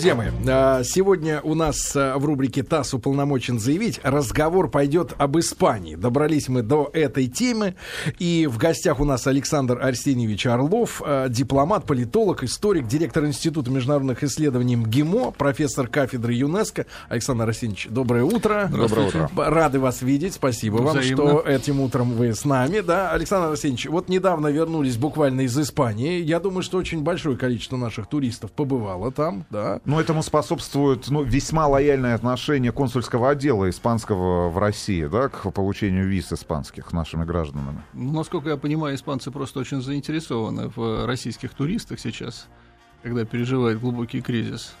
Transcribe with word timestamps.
Друзья 0.00 0.14
мои, 0.14 0.28
а, 0.48 0.84
сегодня 0.84 1.40
у 1.40 1.56
нас 1.56 1.90
а, 1.96 2.16
в 2.18 2.24
рубрике 2.24 2.62
«ТАСС 2.62 2.94
уполномочен 2.94 3.58
заявить» 3.58 3.98
разговор 4.04 4.70
пойдет 4.70 5.12
об 5.18 5.36
Испании. 5.40 5.96
Добрались 5.96 6.48
мы 6.48 6.62
до 6.62 6.88
этой 6.92 7.26
темы, 7.26 7.74
и 8.20 8.46
в 8.48 8.58
гостях 8.58 9.00
у 9.00 9.04
нас 9.04 9.26
Александр 9.26 9.80
Арсеньевич 9.82 10.46
Орлов, 10.46 11.02
а, 11.04 11.28
дипломат, 11.28 11.84
политолог, 11.84 12.44
историк, 12.44 12.86
директор 12.86 13.26
Института 13.26 13.72
международных 13.72 14.22
исследований 14.22 14.76
МГИМО, 14.76 15.32
профессор 15.32 15.88
кафедры 15.88 16.32
ЮНЕСКО. 16.32 16.86
Александр 17.08 17.48
Арсеньевич, 17.48 17.88
доброе 17.90 18.22
утро. 18.22 18.70
Доброе 18.70 19.08
утро. 19.08 19.28
Рады 19.34 19.80
вас 19.80 20.00
видеть, 20.02 20.34
спасибо 20.34 20.76
вам, 20.76 21.02
что 21.02 21.40
этим 21.40 21.80
утром 21.80 22.12
вы 22.12 22.36
с 22.36 22.44
нами. 22.44 22.82
Да, 22.82 23.10
Александр 23.10 23.50
Арсеньевич, 23.50 23.86
вот 23.86 24.08
недавно 24.08 24.46
вернулись 24.46 24.96
буквально 24.96 25.40
из 25.40 25.58
Испании. 25.58 26.20
Я 26.20 26.38
думаю, 26.38 26.62
что 26.62 26.78
очень 26.78 27.02
большое 27.02 27.36
количество 27.36 27.76
наших 27.76 28.06
туристов 28.06 28.52
побывало 28.52 29.10
там, 29.10 29.44
да. 29.50 29.80
Ну, 29.88 29.98
этому 29.98 30.22
способствует 30.22 31.08
ну, 31.08 31.22
весьма 31.22 31.66
лояльное 31.66 32.14
отношение 32.14 32.72
консульского 32.72 33.30
отдела 33.30 33.70
испанского 33.70 34.50
в 34.50 34.58
России, 34.58 35.06
да, 35.06 35.30
к 35.30 35.50
получению 35.50 36.06
виз 36.06 36.30
испанских 36.30 36.92
нашими 36.92 37.24
гражданами. 37.24 37.82
Насколько 37.94 38.50
я 38.50 38.58
понимаю, 38.58 38.96
испанцы 38.96 39.30
просто 39.30 39.60
очень 39.60 39.80
заинтересованы 39.80 40.70
в 40.76 41.06
российских 41.06 41.54
туристах 41.54 42.00
сейчас, 42.00 42.48
когда 43.02 43.24
переживает 43.24 43.80
глубокий 43.80 44.20
кризис. 44.20 44.74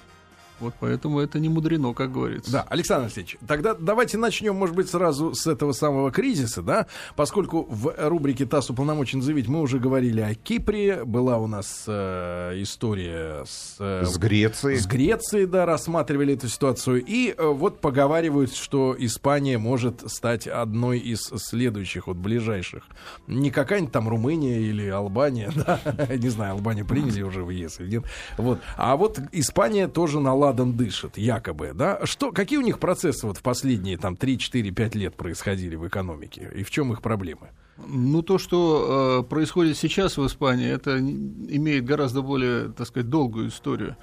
Вот 0.60 0.74
поэтому 0.80 1.20
это 1.20 1.38
не 1.38 1.48
мудрено, 1.48 1.92
как 1.94 2.12
говорится. 2.12 2.50
Да, 2.50 2.66
Александр 2.68 3.04
Алексеевич, 3.04 3.36
тогда 3.46 3.74
давайте 3.74 4.18
начнем, 4.18 4.56
может 4.56 4.74
быть, 4.74 4.90
сразу 4.90 5.34
с 5.34 5.46
этого 5.46 5.72
самого 5.72 6.10
кризиса, 6.10 6.62
да, 6.62 6.86
поскольку 7.14 7.66
в 7.68 7.94
рубрике 7.96 8.44
ТАСС 8.44 8.70
уполномочен 8.70 9.22
заявить 9.22 9.46
мы 9.48 9.60
уже 9.60 9.78
говорили 9.78 10.20
о 10.20 10.34
Кипре, 10.34 11.04
была 11.04 11.38
у 11.38 11.46
нас 11.46 11.84
э, 11.86 12.54
история 12.56 13.44
с... 13.46 13.76
Э, 13.78 14.04
с 14.04 14.18
Грецией. 14.18 14.78
С 14.78 14.86
Грецией, 14.86 15.46
да, 15.46 15.64
рассматривали 15.64 16.34
эту 16.34 16.48
ситуацию, 16.48 17.04
и 17.06 17.34
э, 17.36 17.46
вот 17.46 17.80
поговаривают, 17.80 18.52
что 18.52 18.96
Испания 18.98 19.58
может 19.58 20.10
стать 20.10 20.48
одной 20.48 20.98
из 20.98 21.20
следующих, 21.20 22.08
вот 22.08 22.16
ближайших. 22.16 22.82
Не 23.28 23.50
какая-нибудь 23.50 23.92
там 23.92 24.08
Румыния 24.08 24.60
или 24.60 24.88
Албания, 24.88 25.52
да, 25.54 25.80
не 26.16 26.28
знаю, 26.30 26.54
Албания 26.54 26.84
приняли 26.84 27.22
уже 27.22 27.44
в 27.44 27.50
ЕС 27.50 27.78
или 27.78 27.90
нет, 27.90 28.04
вот, 28.36 28.58
а 28.76 28.96
вот 28.96 29.20
Испания 29.30 29.86
тоже 29.86 30.18
наладила 30.18 30.47
ладом 30.48 30.76
дышит, 30.76 31.18
якобы, 31.18 31.72
да? 31.74 32.00
Что, 32.04 32.32
какие 32.32 32.58
у 32.58 32.62
них 32.62 32.78
процессы 32.78 33.26
вот 33.26 33.36
в 33.36 33.42
последние 33.42 33.98
там 33.98 34.14
3-4-5 34.14 34.98
лет 34.98 35.16
происходили 35.16 35.76
в 35.76 35.86
экономике? 35.86 36.50
И 36.54 36.62
в 36.62 36.70
чем 36.70 36.92
их 36.92 37.02
проблемы? 37.02 37.50
Ну, 37.76 38.22
то, 38.22 38.38
что 38.38 39.22
э, 39.24 39.28
происходит 39.28 39.76
сейчас 39.76 40.16
в 40.16 40.26
Испании, 40.26 40.68
это 40.68 40.98
имеет 40.98 41.84
гораздо 41.84 42.22
более, 42.22 42.70
так 42.72 42.86
сказать, 42.86 43.08
долгую 43.08 43.48
историю. 43.48 43.96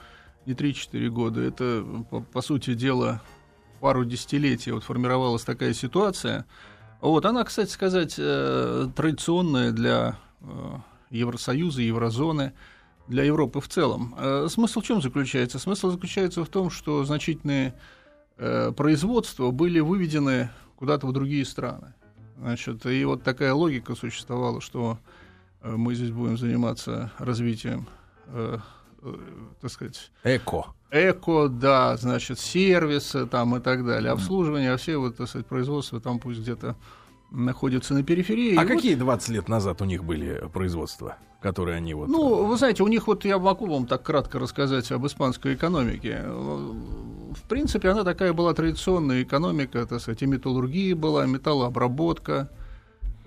Не 0.46 0.54
3-4 0.54 1.10
года. 1.10 1.42
Это, 1.42 1.84
по, 2.10 2.22
по 2.22 2.42
сути 2.42 2.74
дела, 2.74 3.22
пару 3.82 4.06
десятилетий 4.06 4.72
вот 4.72 4.84
формировалась 4.84 5.44
такая 5.44 5.74
ситуация. 5.74 6.46
Вот, 7.02 7.26
она, 7.26 7.44
кстати 7.44 7.72
сказать, 7.72 8.16
э, 8.18 8.88
традиционная 8.96 9.72
для 9.72 10.18
э, 10.42 10.46
Евросоюза, 11.10 11.82
Еврозоны– 11.82 12.54
для 13.08 13.24
Европы 13.24 13.60
в 13.60 13.68
целом. 13.68 14.16
Э, 14.18 14.48
смысл 14.50 14.82
в 14.82 14.84
чем 14.84 15.02
заключается? 15.02 15.60
Смысл 15.60 15.92
заключается 15.92 16.44
в 16.44 16.50
том, 16.50 16.70
что 16.70 17.04
значительные 17.04 17.74
э, 18.38 18.72
производства 18.72 19.52
были 19.52 19.80
выведены 19.80 20.50
куда-то 20.76 21.08
в 21.08 21.14
другие 21.14 21.46
страны. 21.46 21.94
Значит, 22.38 22.86
и 22.86 23.06
вот 23.06 23.24
такая 23.24 23.54
логика 23.54 23.96
существовала, 23.96 24.60
что 24.60 25.00
э, 25.62 25.72
мы 25.76 25.96
здесь 25.96 26.12
будем 26.12 26.38
заниматься 26.38 27.12
развитием, 27.18 27.88
э, 28.28 28.58
э, 29.02 29.16
так 29.62 29.72
сказать... 29.72 30.12
Эко. 30.24 30.66
Эко, 30.92 31.48
да, 31.48 31.98
значит, 31.98 32.40
сервисы 32.40 33.26
там 33.26 33.56
и 33.56 33.60
так 33.60 33.86
далее, 33.86 34.12
обслуживание, 34.12 34.74
а 34.74 34.78
все 34.78 34.98
вот, 34.98 35.18
так 35.18 35.28
сказать, 35.28 35.48
производства 35.48 36.00
там 36.00 36.20
пусть 36.20 36.40
где-то 36.42 36.76
находятся 37.32 37.94
на 37.94 38.04
периферии. 38.04 38.56
А 38.56 38.66
какие 38.66 38.96
вот... 38.96 39.06
20 39.06 39.30
лет 39.30 39.50
назад 39.50 39.82
у 39.82 39.86
них 39.86 40.04
были 40.04 40.50
производства? 40.54 41.18
которые 41.46 41.78
они 41.78 41.94
вот... 41.94 42.08
Ну, 42.08 42.46
вы 42.46 42.58
знаете, 42.58 42.82
у 42.82 42.88
них 42.88 43.06
вот 43.06 43.24
я 43.24 43.38
могу 43.38 43.68
вам 43.68 43.86
так 43.86 44.02
кратко 44.02 44.40
рассказать 44.40 44.92
об 44.92 45.06
испанской 45.06 45.54
экономике. 45.54 46.24
В 46.26 47.48
принципе, 47.48 47.90
она 47.90 48.04
такая 48.04 48.34
была 48.34 48.56
традиционная 48.56 49.22
экономика, 49.22 49.86
так 49.86 50.02
сказать, 50.02 50.24
и 50.24 50.26
металлургия 50.26 50.96
была, 50.96 51.28
металлообработка, 51.28 52.50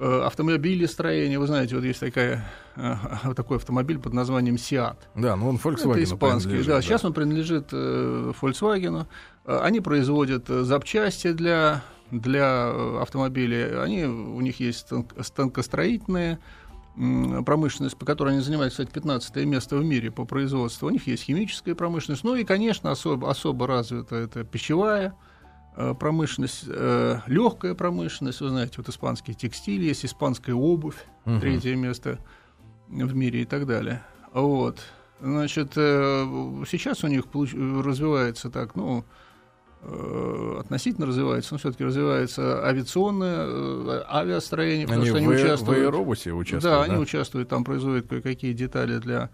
э, 0.01 0.23
автомобилестроение. 0.27 1.39
Вы 1.39 1.47
знаете, 1.47 1.77
вот 1.77 1.85
есть 1.85 2.01
такая, 2.01 2.45
э, 2.75 2.95
такой 3.37 3.59
автомобиль 3.59 4.01
под 4.01 4.15
названием 4.15 4.59
Сиат. 4.59 5.09
Да, 5.15 5.37
но 5.37 5.45
ну, 5.45 5.51
он 5.51 5.57
Volkswagen. 5.57 5.93
Это 5.93 6.03
испанский, 6.03 6.59
да, 6.65 6.75
да. 6.75 6.83
Сейчас 6.83 7.05
он 7.05 7.13
принадлежит 7.13 7.69
э, 7.71 8.33
Volkswagen. 8.43 9.07
Они 9.45 9.81
производят 9.81 10.49
запчасти 10.49 11.31
для 11.31 11.85
для 12.11 13.01
автомобилей. 13.01 13.79
Они, 13.81 14.05
у 14.05 14.41
них 14.41 14.61
есть 14.61 14.89
станкостроительные 15.21 16.39
промышленность, 17.45 17.97
по 17.97 18.05
которой 18.05 18.35
они 18.35 18.41
занимают, 18.41 18.73
кстати, 18.73 18.91
15 18.91 19.37
место 19.47 19.77
в 19.77 19.85
мире 19.85 20.11
по 20.11 20.25
производству. 20.25 20.89
У 20.89 20.91
них 20.91 21.07
есть 21.07 21.25
химическая 21.25 21.75
промышленность, 21.77 22.25
ну 22.25 22.35
и, 22.35 22.43
конечно, 22.43 22.91
особо, 22.91 23.31
особо 23.31 23.69
развита 23.69 24.17
это 24.17 24.43
пищевая 24.43 25.15
э, 25.77 25.95
промышленность, 25.95 26.65
э, 26.67 27.21
легкая 27.29 27.75
промышленность, 27.75 28.41
вы 28.41 28.49
знаете, 28.49 28.75
вот 28.79 28.89
испанский 28.89 29.35
текстиль, 29.35 29.83
есть 29.83 30.05
испанская 30.05 30.57
обувь, 30.57 30.97
угу. 31.25 31.39
третье 31.39 31.77
место 31.77 32.19
в 32.89 33.15
мире 33.15 33.43
и 33.43 33.45
так 33.45 33.67
далее. 33.67 34.03
Вот. 34.33 34.81
Значит, 35.21 35.75
э, 35.77 36.65
сейчас 36.69 37.05
у 37.05 37.07
них 37.07 37.27
развивается 37.33 38.51
так, 38.51 38.75
ну, 38.75 39.05
Э, 39.05 39.05
относительно 39.81 41.07
развивается, 41.07 41.55
но 41.55 41.59
все-таки 41.59 41.85
развивается 41.85 42.65
авиационное 42.67 43.47
э, 43.47 44.03
авиастроение, 44.09 44.87
потому 44.87 45.03
они 45.03 45.11
что 45.11 45.19
они 45.19 45.27
в, 45.27 45.31
участвуют. 45.31 45.79
В 45.79 45.87
аэробусе 45.87 46.33
участвуют. 46.33 46.63
Да, 46.63 46.79
да, 46.79 46.83
они 46.83 46.97
участвуют, 46.97 47.49
там 47.49 47.65
производят 47.65 48.09
кое-какие 48.09 48.53
детали 48.53 48.99
для 48.99 49.31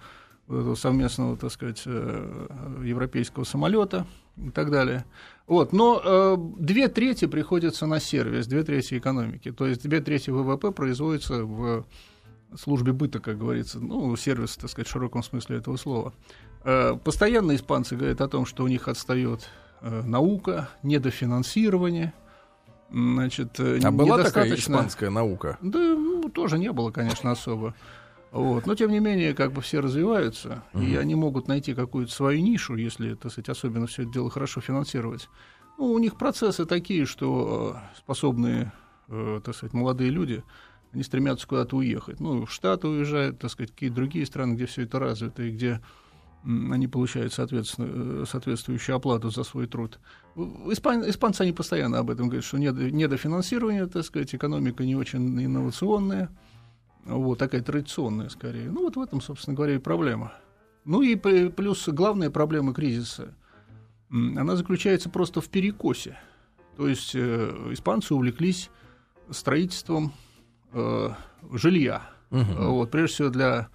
совместного, 0.77 1.39
так 1.39 1.51
сказать, 1.51 1.83
э, 1.87 2.47
европейского 2.85 3.45
самолета 3.45 4.07
и 4.37 4.51
так 4.51 4.71
далее. 4.71 5.07
Вот, 5.47 5.73
но 5.73 6.01
э, 6.05 6.37
две 6.59 6.89
трети 6.89 7.27
приходится 7.27 7.87
на 7.87 7.99
сервис, 7.99 8.47
две 8.47 8.63
трети 8.63 8.99
экономики. 8.99 9.51
То 9.51 9.67
есть 9.67 9.83
две 9.83 10.01
трети 10.01 10.29
ВВП 10.29 10.71
производится 10.73 11.45
в 11.45 11.87
службе 12.59 12.93
быта, 12.93 13.21
как 13.21 13.39
говорится, 13.39 13.81
ну, 13.81 14.15
сервис, 14.17 14.57
так 14.57 14.71
сказать, 14.71 14.89
в 14.89 14.91
широком 14.91 15.23
смысле 15.23 15.57
этого 15.57 15.77
слова. 15.77 16.13
Э, 16.65 16.99
постоянно 17.03 17.55
испанцы 17.55 17.97
говорят 17.97 18.21
о 18.21 18.29
том, 18.29 18.45
что 18.45 18.65
у 18.65 18.69
них 18.69 18.89
отстает 18.89 19.49
Э, 19.49 19.64
наука, 19.91 20.69
недофинансирование. 20.83 22.15
Значит, 22.91 23.59
э, 23.59 23.81
а 23.83 23.91
была 23.91 24.23
такая 24.23 24.55
испанская 24.55 25.11
наука? 25.11 25.59
Да, 25.61 25.79
ну, 25.79 26.29
тоже 26.29 26.59
не 26.59 26.73
было, 26.73 26.91
конечно, 26.91 27.31
особо. 27.31 27.75
Вот. 28.31 28.67
Но, 28.67 28.75
тем 28.75 28.91
не 28.91 29.01
менее, 29.01 29.35
как 29.35 29.53
бы 29.53 29.63
все 29.63 29.81
развиваются, 29.81 30.63
угу. 30.73 30.83
и 30.83 30.97
они 30.97 31.15
могут 31.15 31.49
найти 31.49 31.75
какую-то 31.75 32.13
свою 32.13 32.41
нишу, 32.41 32.77
если, 32.77 33.15
так 33.15 33.33
сказать, 33.33 33.49
особенно 33.49 33.87
все 33.87 34.03
это 34.03 34.13
дело 34.13 34.31
хорошо 34.31 34.61
финансировать. 34.61 35.29
Ну, 35.79 35.93
у 35.93 35.99
них 35.99 36.17
процессы 36.17 36.67
такие, 36.67 37.05
что 37.05 37.77
э, 37.77 37.99
способные, 37.99 38.73
так 39.09 39.55
сказать, 39.55 39.75
молодые 39.75 40.11
люди, 40.11 40.43
они 40.93 41.03
стремятся 41.03 41.47
куда-то 41.47 41.77
уехать. 41.77 42.21
Ну, 42.21 42.47
в 42.47 42.53
Штаты 42.53 42.87
уезжают, 42.87 43.41
так 43.41 43.51
сказать, 43.51 43.73
какие-то 43.73 43.97
другие 43.97 44.25
страны, 44.25 44.55
где 44.55 44.67
все 44.67 44.83
это 44.83 44.99
развито, 45.01 45.43
и 45.43 45.51
где 45.51 45.81
они 46.45 46.87
получают 46.87 47.33
соответственно, 47.33 48.23
э, 48.23 48.25
соответствующую 48.29 48.97
оплату 48.97 49.31
за 49.31 49.45
свой 49.45 49.67
труд. 49.67 49.99
Испан, 50.37 51.09
испанцы, 51.09 51.43
они 51.43 51.53
постоянно 51.53 51.99
об 51.99 52.11
этом 52.11 52.29
говорят, 52.29 52.45
что 52.45 52.59
недофинансирование, 52.59 53.87
так 53.87 54.05
сказать, 54.05 54.35
экономика 54.35 54.85
не 54.85 54.95
очень 54.95 55.43
инновационная, 55.43 56.31
вот 57.05 57.39
такая 57.39 57.63
традиционная 57.63 58.29
скорее. 58.29 58.71
Ну 58.71 58.83
вот 58.83 58.97
в 58.97 59.01
этом, 59.01 59.21
собственно 59.21 59.57
говоря, 59.57 59.75
и 59.75 59.79
проблема. 59.79 60.33
Ну 60.85 61.01
и 61.01 61.17
плюс 61.17 61.89
главная 61.89 62.31
проблема 62.31 62.75
кризиса, 62.75 63.35
она 64.11 64.57
заключается 64.57 65.09
просто 65.09 65.41
в 65.41 65.49
перекосе. 65.49 66.19
То 66.77 66.89
есть 66.89 67.15
э, 67.15 67.71
испанцы 67.71 68.15
увлеклись 68.15 68.71
строительством 69.31 70.13
э, 70.73 71.11
жилья. 71.53 72.03
Угу. 72.31 72.71
Вот, 72.71 72.91
прежде 72.91 73.15
всего 73.15 73.29
для 73.31 73.69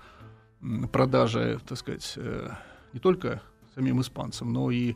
продажи, 0.91 1.59
так 1.65 1.77
сказать, 1.77 2.13
э, 2.17 2.49
не 2.93 2.99
только 2.99 3.41
самим 3.75 4.01
испанцам, 4.01 4.51
но 4.51 4.71
и, 4.71 4.95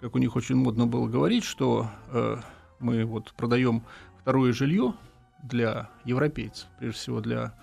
как 0.00 0.14
у 0.14 0.18
них 0.18 0.36
очень 0.36 0.56
модно 0.56 0.86
было 0.86 1.08
говорить, 1.08 1.44
что 1.44 1.88
э, 2.08 2.36
мы 2.78 3.04
вот 3.04 3.32
продаем 3.34 3.82
второе 4.20 4.52
жилье 4.52 4.94
для 5.42 5.90
европейцев, 6.04 6.68
прежде 6.78 6.98
всего 6.98 7.20
для 7.20 7.54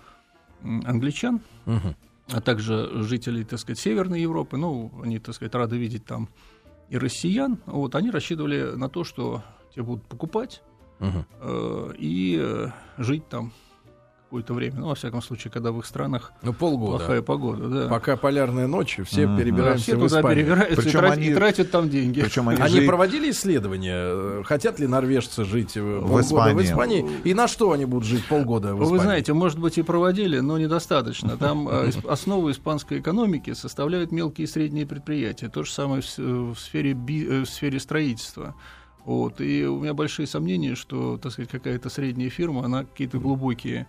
англичан, 0.62 1.40
угу. 1.66 1.94
а 2.32 2.40
также 2.40 3.02
жителей, 3.02 3.44
так 3.44 3.58
сказать, 3.60 3.78
Северной 3.78 4.20
Европы. 4.20 4.56
Ну, 4.56 4.92
они, 5.02 5.18
так 5.18 5.34
сказать, 5.34 5.54
рады 5.54 5.78
видеть 5.78 6.04
там 6.04 6.28
и 6.88 6.98
россиян. 6.98 7.58
Вот 7.66 7.94
они 7.94 8.10
рассчитывали 8.10 8.74
на 8.76 8.88
то, 8.88 9.04
что 9.04 9.42
те 9.74 9.82
будут 9.82 10.04
покупать 10.06 10.62
угу. 10.98 11.24
э, 11.40 11.92
и 11.98 12.68
жить 12.98 13.28
там 13.28 13.52
какое-то 14.28 14.52
время. 14.52 14.80
Ну, 14.80 14.88
во 14.88 14.94
всяком 14.94 15.22
случае, 15.22 15.50
когда 15.50 15.72
в 15.72 15.78
их 15.78 15.86
странах 15.86 16.32
Ну, 16.42 16.52
полгода. 16.52 16.98
плохая 16.98 17.22
погода. 17.22 17.68
Да. 17.68 17.88
Пока 17.88 18.14
полярная 18.18 18.66
ночь, 18.66 18.98
все. 19.06 19.26
Да, 19.26 19.38
перебираемся 19.38 19.82
все 19.84 19.96
в 19.96 20.00
туда 20.00 20.18
Испанию. 20.18 20.36
перебираются 20.44 20.72
и, 20.74 20.76
Причем 20.84 20.98
тратят, 21.00 21.16
они- 21.18 21.26
и 21.28 21.34
тратят 21.34 21.70
там 21.70 21.88
деньги. 21.88 22.20
Причем 22.20 22.48
они, 22.50 22.60
Они 22.60 22.80
же- 22.82 22.86
проводили 22.86 23.30
исследования, 23.30 23.94
э, 23.96 24.42
хотят 24.44 24.78
ли 24.80 24.86
норвежцы 24.86 25.44
жить 25.44 25.76
э, 25.78 25.80
полгода 25.80 26.14
в 26.14 26.20
Испании. 26.20 26.64
Испании, 26.64 27.10
и 27.24 27.32
на 27.32 27.48
что 27.48 27.72
они 27.72 27.86
будут 27.86 28.04
жить 28.06 28.22
полгода 28.26 28.74
в 28.74 28.78
Испании? 28.82 28.90
Вы 28.92 28.98
знаете, 29.02 29.32
может 29.32 29.58
быть, 29.58 29.78
и 29.78 29.82
проводили, 29.82 30.40
но 30.40 30.58
недостаточно. 30.58 31.38
Там 31.38 31.66
э, 31.66 31.90
основу 32.06 32.50
испанской 32.50 33.00
экономики 33.00 33.54
составляют 33.54 34.12
мелкие 34.12 34.44
и 34.44 34.46
средние 34.46 34.86
предприятия. 34.86 35.48
То 35.48 35.62
же 35.64 35.72
самое 35.72 36.02
в, 36.02 36.18
в 36.18 36.56
сфере, 36.58 36.92
би- 36.92 37.26
в 37.26 37.46
сфере 37.46 37.80
строительства. 37.80 38.54
Вот. 39.06 39.40
И 39.40 39.64
у 39.64 39.80
меня 39.80 39.94
большие 39.94 40.26
сомнения, 40.26 40.74
что, 40.74 41.16
так 41.16 41.32
сказать, 41.32 41.50
какая-то 41.50 41.88
средняя 41.88 42.28
фирма, 42.28 42.66
она 42.66 42.84
какие-то 42.84 43.18
глубокие 43.18 43.86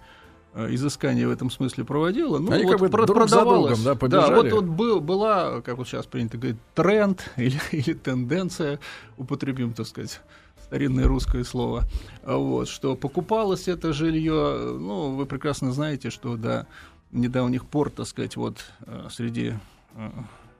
изыскания 0.55 1.27
в 1.27 1.31
этом 1.31 1.49
смысле 1.51 1.83
проводила. 1.85 2.39
Ну, 2.39 2.51
Они 2.51 2.63
вот 2.63 2.71
как 2.71 2.79
бы 2.81 2.89
про- 2.89 3.05
друг 3.05 3.27
за 3.29 3.37
продавалось. 3.37 3.79
другом, 3.83 4.09
да, 4.09 4.27
Да, 4.27 4.35
вот, 4.35 4.51
вот 4.51 4.63
был, 4.65 4.99
была, 4.99 5.61
как 5.61 5.77
вот 5.77 5.87
сейчас 5.87 6.05
принято 6.05 6.37
говорить, 6.37 6.57
тренд 6.75 7.31
или, 7.37 7.59
или 7.71 7.93
тенденция, 7.93 8.79
употребим, 9.17 9.73
так 9.73 9.85
сказать, 9.87 10.21
старинное 10.63 11.05
русское 11.07 11.43
слово, 11.43 11.83
А 12.23 12.35
вот, 12.37 12.67
что 12.67 12.95
покупалось 12.95 13.67
это 13.67 13.93
жилье, 13.93 14.75
ну, 14.79 15.15
вы 15.15 15.25
прекрасно 15.25 15.71
знаете, 15.71 16.09
что 16.09 16.35
до 16.35 16.67
недавних 17.11 17.65
пор, 17.65 17.89
так 17.89 18.05
сказать, 18.07 18.35
вот 18.35 18.57
э, 18.85 19.07
среди, 19.11 19.53
э, 19.95 20.09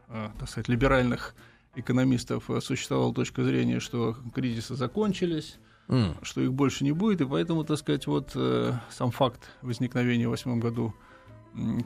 э, 0.10 0.30
так 0.40 0.50
сказать, 0.50 0.68
либеральных 0.68 1.36
экономистов 1.76 2.50
э, 2.50 2.60
существовала 2.62 3.14
точка 3.14 3.44
зрения, 3.44 3.80
что 3.80 4.16
кризисы 4.34 4.76
закончились, 4.76 5.58
М. 5.90 6.16
что 6.22 6.40
их 6.42 6.54
больше 6.54 6.84
не 6.84 6.92
будет, 6.92 7.22
и 7.22 7.26
поэтому, 7.26 7.64
так 7.64 7.78
сказать, 7.78 8.06
вот 8.08 8.32
э, 8.36 8.74
сам 8.90 9.12
факт 9.12 9.50
возникновения 9.62 10.28
в 10.28 10.32
восьмом 10.32 10.60
году 10.60 10.94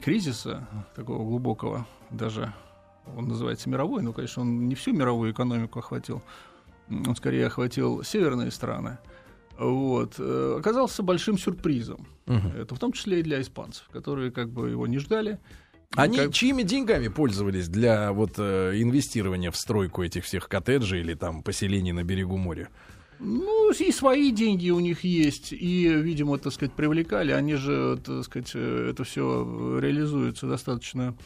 кризиса, 0.02 0.68
такого 0.94 1.24
глубокого, 1.24 1.86
даже 2.10 2.52
он 3.16 3.28
называется 3.28 3.68
мировой, 3.68 4.02
но, 4.02 4.12
конечно, 4.12 4.42
он 4.42 4.68
не 4.68 4.74
всю 4.74 4.92
мировую 4.92 5.32
экономику 5.32 5.78
охватил, 5.78 6.22
он 6.88 7.16
скорее 7.16 7.46
охватил 7.46 8.02
северные 8.02 8.50
страны, 8.50 8.98
вот, 9.58 10.16
э, 10.18 10.56
оказался 10.58 11.02
большим 11.02 11.38
сюрпризом. 11.38 12.06
Мгм. 12.26 12.48
Это 12.56 12.74
в 12.74 12.78
том 12.78 12.92
числе 12.92 13.20
и 13.20 13.22
для 13.22 13.40
испанцев, 13.40 13.88
которые 13.92 14.30
как 14.30 14.50
бы 14.50 14.68
его 14.70 14.86
не 14.86 14.98
ждали. 14.98 15.38
Они 15.96 16.16
Как- 16.18 16.32
чьими 16.32 16.62
деньгами 16.62 17.08
пользовались 17.08 17.68
для 17.68 18.12
вот 18.12 18.32
э, 18.38 18.72
инвестирования 18.82 19.50
в 19.50 19.56
стройку 19.56 20.02
этих 20.02 20.24
всех 20.24 20.48
коттеджей 20.48 21.00
или 21.00 21.14
там 21.14 21.42
поселений 21.42 21.92
на 21.92 22.02
берегу 22.02 22.36
моря? 22.36 22.68
Ну, 23.24 23.72
и 23.72 23.90
свои 23.90 24.30
деньги 24.30 24.70
у 24.70 24.80
них 24.80 25.02
есть, 25.02 25.52
и, 25.52 25.88
видимо, 25.88 26.38
так 26.38 26.52
сказать, 26.52 26.74
привлекали. 26.74 27.32
Они 27.32 27.54
же, 27.54 27.98
так 28.04 28.24
сказать, 28.24 28.54
это 28.54 29.02
все 29.04 29.78
реализуется 29.80 30.46
достаточно 30.46 31.16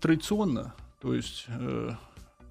традиционно. 0.00 0.74
То 1.00 1.14
есть, 1.14 1.44
э, 1.48 1.90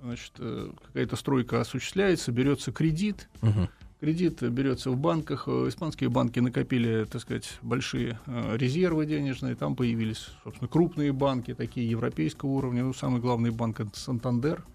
значит, 0.02 0.34
э, 0.38 0.70
какая-то 0.86 1.16
стройка 1.16 1.62
осуществляется, 1.62 2.32
берется 2.32 2.72
кредит, 2.72 3.30
Мгм. 3.42 3.68
Кредит 4.00 4.44
берется 4.44 4.92
в 4.92 4.98
банках. 4.98 5.48
Испанские 5.48 6.10
банки 6.10 6.38
накопили, 6.40 7.06
так 7.10 7.22
сказать, 7.22 7.58
большие 7.62 8.20
э, 8.26 8.58
резервы 8.58 9.06
денежные. 9.06 9.56
Там 9.56 9.78
появились, 9.78 10.28
собственно, 10.44 10.68
крупные 10.68 11.14
банки, 11.14 11.54
такие 11.54 11.90
европейского 11.90 12.50
уровня. 12.50 12.84
Ну, 12.84 12.94
самый 12.94 13.22
главный 13.22 13.52
банк 13.52 13.80
это 13.80 13.98
Сантандер. 13.98 14.66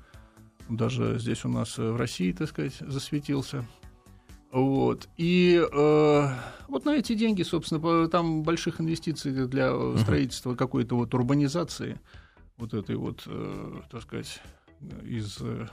Даже 0.71 1.19
здесь 1.19 1.45
у 1.45 1.51
нас 1.51 1.77
в 1.77 1.97
России, 1.97 2.33
так 2.33 2.49
сказать, 2.49 2.77
засветился. 2.81 3.67
Вот. 4.51 5.09
И 5.17 5.61
э, 5.61 6.29
вот 6.69 6.85
на 6.85 6.97
эти 6.97 7.15
деньги, 7.15 7.43
собственно, 7.43 8.09
там 8.09 8.43
больших 8.43 8.81
инвестиций 8.81 9.33
для 9.47 9.73
строительства 9.99 10.55
какой-то 10.55 10.97
вот 10.97 11.13
урбанизации, 11.15 12.01
вот 12.57 12.75
этой 12.75 12.97
вот, 12.97 13.23
э, 13.27 13.81
так 13.91 14.03
сказать, 14.03 14.41
из 15.05 15.39
э, 15.41 15.67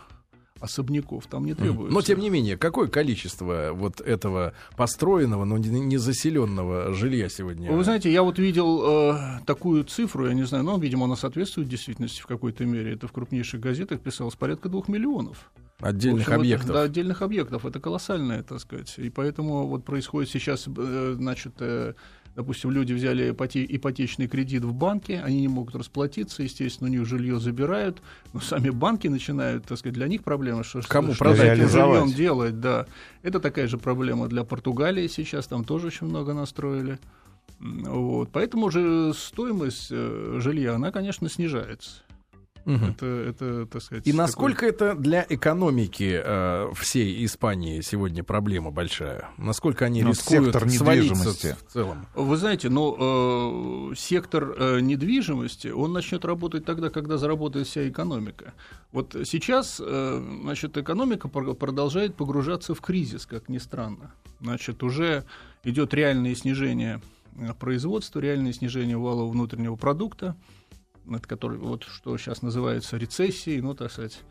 особняков 0.59 1.27
там 1.27 1.45
не 1.45 1.53
требуется. 1.53 1.93
Но 1.93 2.01
тем 2.01 2.19
не 2.19 2.29
менее, 2.29 2.57
какое 2.57 2.87
количество 2.87 3.71
вот 3.73 4.01
этого 4.01 4.53
построенного, 4.75 5.45
но 5.45 5.57
не, 5.57 5.69
не 5.79 5.97
заселенного 5.97 6.93
жилья 6.93 7.29
сегодня? 7.29 7.71
Вы 7.71 7.83
знаете, 7.83 8.11
я 8.11 8.23
вот 8.23 8.39
видел 8.39 9.11
э, 9.13 9.39
такую 9.45 9.83
цифру, 9.83 10.27
я 10.27 10.33
не 10.33 10.43
знаю, 10.43 10.63
но, 10.63 10.77
видимо, 10.77 11.05
она 11.05 11.15
соответствует 11.15 11.67
действительности 11.67 12.21
в 12.21 12.27
какой-то 12.27 12.65
мере. 12.65 12.93
Это 12.93 13.07
в 13.07 13.11
крупнейших 13.11 13.59
газетах 13.59 13.99
писалось 14.01 14.35
порядка 14.35 14.69
двух 14.69 14.87
миллионов. 14.87 15.51
Отдельных 15.79 16.21
общем, 16.27 16.33
это- 16.33 16.41
объектов. 16.41 16.67
да, 16.71 16.81
отдельных 16.83 17.21
объектов. 17.21 17.65
Это 17.65 17.79
колоссальное, 17.79 18.43
так 18.43 18.59
сказать. 18.59 18.93
И 18.97 19.09
поэтому 19.09 19.67
вот 19.67 19.85
происходит 19.85 20.29
сейчас, 20.29 20.67
э, 20.67 21.13
значит, 21.17 21.53
э, 21.59 21.93
допустим, 22.35 22.71
люди 22.71 22.91
взяли 22.93 23.31
ипоте- 23.31 23.65
ипотечный 23.67 24.27
кредит 24.27 24.63
в 24.65 24.73
банке, 24.73 25.21
они 25.23 25.39
не 25.41 25.47
могут 25.47 25.75
расплатиться, 25.75 26.43
естественно, 26.43 26.89
у 26.89 26.91
них 26.93 27.05
жилье 27.05 27.39
забирают, 27.39 28.01
но 28.33 28.41
сами 28.41 28.69
банки 28.71 29.07
начинают, 29.07 29.65
так 29.65 29.77
сказать, 29.77 29.93
для 29.93 30.07
них 30.07 30.23
проблема, 30.23 30.63
что, 30.63 30.81
Кому 30.87 31.13
что 31.13 31.23
продать? 31.25 31.57
жильем 31.69 32.11
делать, 32.11 32.59
да. 32.59 32.87
Это 33.23 33.39
такая 33.39 33.67
же 33.67 33.77
проблема 33.77 34.27
для 34.27 34.43
Португалии 34.43 35.07
сейчас, 35.07 35.47
там 35.47 35.63
тоже 35.63 35.87
очень 35.87 36.07
много 36.07 36.33
настроили. 36.33 36.99
Вот. 37.59 38.31
Поэтому 38.33 38.69
же 38.69 39.13
стоимость 39.13 39.87
э, 39.91 40.39
жилья, 40.41 40.75
она, 40.75 40.91
конечно, 40.91 41.29
снижается. 41.29 42.01
Мгм. 42.65 42.85
Это, 42.91 43.05
это, 43.05 43.65
так 43.67 43.81
сказать... 43.81 44.07
И 44.07 44.11
такой- 44.11 44.17
насколько 44.25 44.65
это 44.65 44.95
для 44.95 45.25
экономики 45.29 46.19
э, 46.23 46.71
всей 46.75 47.23
Испании 47.25 47.81
сегодня 47.81 48.23
проблема 48.23 48.71
большая? 48.71 49.29
Насколько 49.37 49.85
они 49.85 50.01
Ну, 50.03 50.09
рискуют 50.09 50.45
сектор 50.45 50.65
недвижимости. 50.65 51.55
в 51.67 51.71
целом? 51.71 52.07
Вы 52.15 52.37
знаете, 52.37 52.69
ну, 52.69 53.91
э, 53.91 53.95
сектор 53.95 54.55
э, 54.57 54.79
недвижимости, 54.79 55.67
он 55.67 55.93
начнет 55.93 56.25
работать 56.25 56.65
тогда, 56.65 56.89
когда 56.89 57.17
заработает 57.17 57.67
вся 57.67 57.87
экономика. 57.87 58.53
Вот 58.91 59.15
сейчас, 59.25 59.79
э, 59.83 60.39
значит, 60.41 60.75
экономика 60.77 61.27
пр- 61.27 61.53
продолжает 61.53 62.15
погружаться 62.15 62.73
в 62.73 62.81
кризис, 62.81 63.25
как 63.25 63.47
ни 63.49 63.59
странно. 63.59 64.11
Значит, 64.41 64.81
уже 64.83 65.23
идет 65.63 65.93
реальное 65.93 66.33
снижение 66.35 67.01
э, 67.37 67.53
производства, 67.53 68.19
реальное 68.19 68.53
снижение 68.53 68.97
валового 68.97 69.29
внутреннего 69.31 69.75
продукта, 69.75 70.35
это 71.09 71.27
который, 71.27 71.57
вот, 71.57 71.83
что 71.83 72.17
сейчас 72.17 72.41
называется 72.41 72.97
рецессией, 72.97 73.61
ну, 73.61 73.73
так 73.73 73.91
сказать, 73.91 74.21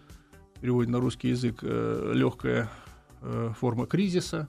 переводит 0.61 0.91
на 0.91 1.01
русский 1.01 1.29
язык, 1.29 1.63
легкая 1.63 2.71
форма 3.59 3.87
кризиса. 3.87 4.49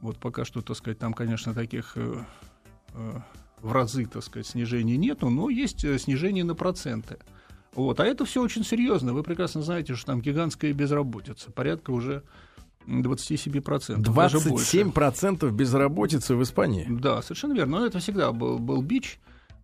Вот 0.00 0.18
пока 0.18 0.44
что, 0.44 0.60
так 0.62 0.76
сказать, 0.76 0.98
там, 0.98 1.12
конечно, 1.12 1.54
таких 1.54 1.92
э, 1.96 2.24
э, 2.94 3.12
в 3.60 3.72
разы, 3.72 4.06
так 4.06 4.22
сказать, 4.22 4.46
снижений 4.46 4.96
нету, 4.96 5.28
но 5.28 5.50
есть 5.50 5.84
э, 5.84 5.98
снижение 5.98 6.44
на 6.44 6.54
проценты. 6.54 7.18
Вот. 7.74 7.98
А 8.00 8.04
это 8.04 8.24
все 8.24 8.42
очень 8.42 8.64
серьезно. 8.64 9.12
Вы 9.12 9.22
прекрасно 9.22 9.62
знаете, 9.62 9.94
что 9.94 10.06
там 10.06 10.20
гигантская 10.20 10.72
безработица, 10.72 11.50
порядка 11.50 11.90
уже 11.90 12.22
м, 12.86 13.02
27%. 13.02 13.98
даже 14.14 14.38
больше. 14.38 14.78
27% 14.78 15.50
безработицы 15.50 16.36
в 16.36 16.42
Испании. 16.42 16.86
Да, 16.88 17.20
совершенно 17.22 17.54
верно. 17.54 17.80
Но 17.80 17.86
это 17.86 17.98
всегда 17.98 18.32
был, 18.32 18.58
был 18.58 18.82
бич. 18.82 19.18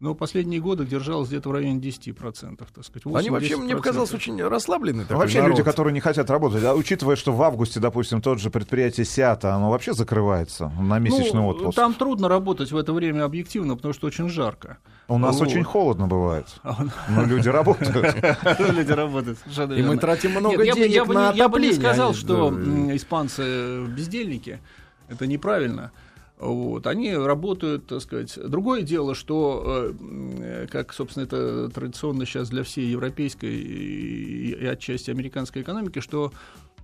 Но 0.05 0.15
последние 0.15 0.61
годы 0.61 0.85
держалось 0.85 1.29
где-то 1.29 1.49
в 1.49 1.53
районе 1.53 1.81
10%, 1.81 2.59
так 2.59 2.85
сказать. 2.85 3.03
Они 3.07 3.31
вообще, 3.31 3.55
8-10%. 3.55 3.57
мне 3.57 3.75
показалось, 3.75 4.13
очень 4.13 4.39
расслаблены. 4.43 5.05
такой 5.05 5.17
Вообще 5.17 5.39
народ. 5.41 5.57
люди, 5.57 5.63
которые 5.63 5.95
не 5.95 6.01
хотят 6.01 6.29
работать, 6.29 6.63
а 6.63 6.75
учитывая, 6.75 7.17
что 7.17 7.33
в 7.33 7.43
августе, 7.43 7.81
допустим, 7.81 8.21
тот 8.21 8.39
же 8.39 8.51
предприятие 8.51 9.07
Сиата, 9.07 9.55
оно 9.55 9.71
вообще 9.71 9.95
закрывается 9.95 10.71
на 10.79 10.99
месячный 10.99 11.41
ну, 11.41 11.49
отпуск. 11.49 11.75
Там 11.75 11.95
трудно 11.95 12.29
работать 12.29 12.71
в 12.71 12.77
это 12.77 12.93
время 12.93 13.25
объективно, 13.25 13.77
потому 13.77 13.95
что 13.95 14.07
очень 14.07 14.29
жарко. 14.29 14.77
У 15.09 15.17
нас 15.17 15.39
вот. 15.39 15.49
очень 15.49 15.65
холодно 15.65 16.07
бывает, 16.07 16.49
А 16.63 16.85
но 17.09 17.25
люди 17.25 17.49
работают. 17.49 17.95
Люди 18.75 18.93
работают. 18.93 19.39
И 19.75 19.83
мы 19.83 19.97
тратим 19.97 20.33
много 20.33 20.65
денег 20.65 20.77
на 20.77 20.87
не- 20.87 20.93
я 20.93 21.05
бы 21.07 21.15
не 21.15 21.71
отопление. 21.71 21.81
сказал, 21.81 22.13
что 22.13 22.51
испанцы 22.95 23.87
бездельники. 23.87 24.61
Это 25.09 25.27
неправильно. 25.27 25.93
Вот. 26.38 26.87
Они 26.87 27.14
работают, 27.14 27.87
так 27.87 28.00
сказать. 28.03 28.37
Другое 28.37 28.83
дело, 28.83 29.14
что, 29.14 29.95
э, 29.99 30.67
как, 30.71 30.93
собственно, 30.93 31.25
это 31.25 31.69
традиционно 31.69 32.26
сейчас 32.26 32.50
для 32.50 32.64
всей 32.64 32.87
европейской 32.91 33.55
и, 33.55 34.67
отчасти 34.67 35.11
американской 35.11 35.62
экономики, 35.62 36.00
что 36.00 36.33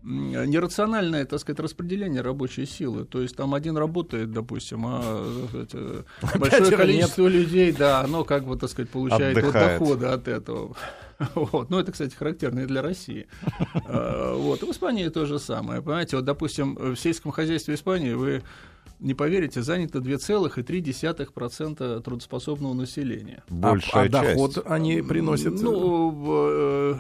нерациональное, 0.02 1.26
так 1.26 1.40
сказать, 1.40 1.60
распределение 1.60 2.22
рабочей 2.22 2.64
силы. 2.64 3.04
То 3.04 3.20
есть 3.20 3.36
там 3.36 3.54
один 3.54 3.76
работает, 3.76 4.32
допустим, 4.32 4.86
а 4.86 5.46
сказать, 5.48 5.70
э, 5.74 6.02
большое 6.38 6.76
количество 6.76 7.26
людей, 7.26 7.72
да, 7.72 8.00
оно 8.00 8.24
как 8.24 8.44
бы, 8.44 8.56
так 8.56 8.70
сказать, 8.70 8.90
получает 8.90 9.36
Отдыхает. 9.36 9.80
доходы 9.80 10.06
от 10.06 10.28
этого. 10.28 10.76
Вот. 11.34 11.68
Ну, 11.68 11.78
это, 11.78 11.92
кстати, 11.92 12.14
характерно 12.14 12.60
и 12.60 12.66
для 12.66 12.80
России. 12.80 13.26
А, 13.84 14.34
Вот. 14.36 14.62
И 14.62 14.66
в 14.66 14.70
Испании 14.70 15.06
то 15.08 15.26
же 15.26 15.38
самое. 15.38 15.82
Понимаете, 15.82 16.16
вот, 16.16 16.24
допустим, 16.24 16.76
в 16.76 16.96
сельском 16.96 17.30
хозяйстве 17.30 17.74
Испании 17.74 18.14
вы 18.14 18.42
не 19.00 19.14
поверите, 19.14 19.62
занято 19.62 19.98
2,3% 19.98 22.02
трудоспособного 22.02 22.74
населения. 22.74 23.42
Большая 23.48 24.04
а, 24.04 24.06
а 24.06 24.10
часть. 24.10 24.36
доход 24.36 24.62
они 24.66 25.02
приносят? 25.02 25.60
Ну, 25.60 26.24
э, 26.26 26.94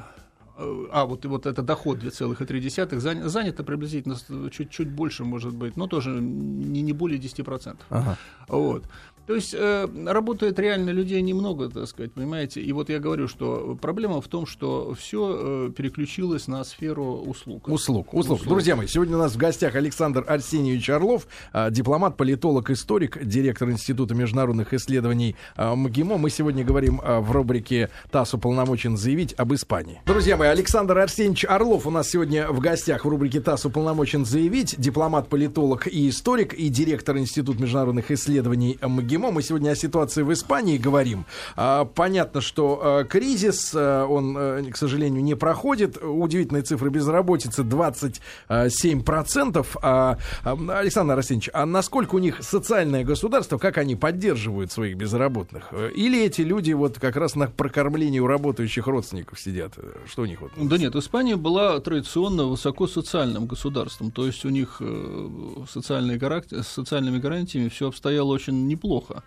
а, 0.92 1.06
вот, 1.06 1.24
вот 1.24 1.46
это 1.46 1.62
доход 1.62 1.98
2,3, 1.98 2.98
заня- 2.98 3.28
занято 3.28 3.64
приблизительно 3.64 4.16
чуть-чуть 4.50 4.90
больше, 4.90 5.24
может 5.24 5.54
быть, 5.54 5.76
но 5.76 5.86
тоже 5.86 6.10
не, 6.10 6.82
не 6.82 6.92
более 6.92 7.18
10%. 7.18 7.76
Ага. 7.90 8.18
Вот. 8.48 8.84
То 9.26 9.34
есть 9.36 9.54
э, 9.56 9.88
работает 10.06 10.58
реально 10.58 10.90
людей 10.90 11.22
немного, 11.22 11.68
так 11.68 11.86
сказать, 11.86 12.12
понимаете. 12.12 12.60
И 12.60 12.72
вот 12.72 12.88
я 12.88 12.98
говорю, 12.98 13.28
что 13.28 13.78
проблема 13.80 14.20
в 14.20 14.28
том, 14.28 14.46
что 14.46 14.94
все 14.94 15.68
э, 15.68 15.70
переключилось 15.70 16.48
на 16.48 16.64
сферу 16.64 17.16
услуг. 17.16 17.68
Услуг, 17.68 18.12
услуг. 18.12 18.42
Друзья 18.44 18.74
мои, 18.74 18.88
сегодня 18.88 19.16
у 19.16 19.20
нас 19.20 19.34
в 19.34 19.36
гостях 19.36 19.76
Александр 19.76 20.24
Арсеньевич 20.26 20.90
Орлов, 20.90 21.28
э, 21.52 21.70
дипломат, 21.70 22.16
политолог, 22.16 22.70
историк, 22.70 23.24
директор 23.24 23.70
Института 23.70 24.14
международных 24.14 24.74
исследований 24.74 25.36
э, 25.56 25.74
МГИМО. 25.74 26.18
Мы 26.18 26.30
сегодня 26.30 26.64
говорим 26.64 27.00
э, 27.00 27.20
в 27.20 27.30
рубрике 27.30 27.90
«ТАСС 28.10 28.34
уполномочен 28.34 28.96
заявить 28.96 29.34
об 29.34 29.54
Испании». 29.54 30.00
Друзья 30.06 30.36
мои, 30.36 30.48
Александр 30.48 30.98
Арсеньевич 30.98 31.44
Орлов 31.44 31.86
у 31.86 31.90
нас 31.90 32.10
сегодня 32.10 32.48
в 32.48 32.58
гостях 32.58 33.04
в 33.04 33.08
рубрике 33.08 33.40
«ТАСС 33.40 33.66
уполномочен 33.66 34.24
заявить», 34.24 34.74
дипломат, 34.76 35.28
политолог 35.28 35.86
и 35.86 36.08
историк, 36.08 36.54
и 36.54 36.68
директор 36.68 37.16
Института 37.16 37.62
международных 37.62 38.10
исследований 38.10 38.78
МГИМО. 38.82 39.09
Гимо. 39.10 39.32
Мы 39.32 39.42
сегодня 39.42 39.70
о 39.70 39.74
ситуации 39.74 40.22
в 40.22 40.32
Испании 40.32 40.78
говорим. 40.78 41.24
А, 41.56 41.84
понятно, 41.84 42.40
что 42.40 42.80
а, 42.80 43.02
кризис, 43.02 43.72
а, 43.74 44.06
он, 44.06 44.70
к 44.70 44.76
сожалению, 44.76 45.24
не 45.24 45.34
проходит. 45.34 45.98
Удивительные 46.00 46.62
цифры 46.62 46.90
безработицы 46.90 47.62
27%. 47.62 49.66
А, 49.82 50.16
а, 50.44 50.78
Александр 50.78 51.18
Арсеньевич, 51.18 51.50
а 51.52 51.66
насколько 51.66 52.14
у 52.14 52.18
них 52.18 52.38
социальное 52.42 53.02
государство, 53.02 53.58
как 53.58 53.78
они 53.78 53.96
поддерживают 53.96 54.70
своих 54.70 54.96
безработных? 54.96 55.72
Или 55.96 56.24
эти 56.24 56.42
люди 56.42 56.72
вот 56.72 57.00
как 57.00 57.16
раз 57.16 57.34
на 57.34 57.48
прокормлении 57.48 58.20
у 58.20 58.28
работающих 58.28 58.86
родственников 58.86 59.40
сидят? 59.40 59.72
Что 60.06 60.22
у 60.22 60.26
них 60.26 60.40
вот? 60.40 60.52
Да 60.56 60.78
нет, 60.78 60.94
Испания 60.94 61.34
была 61.34 61.80
традиционно 61.80 62.44
высоко 62.44 62.86
социальным 62.86 63.46
государством. 63.46 64.12
То 64.12 64.26
есть 64.26 64.44
у 64.44 64.50
них 64.50 64.76
э, 64.78 65.28
социальные 65.68 66.16
гаранти... 66.16 66.62
с 66.62 66.68
социальными 66.68 67.18
гарантиями 67.18 67.68
все 67.68 67.88
обстояло 67.88 68.28
очень 68.28 68.68
неплохо 68.68 68.99
плохо. 69.00 69.22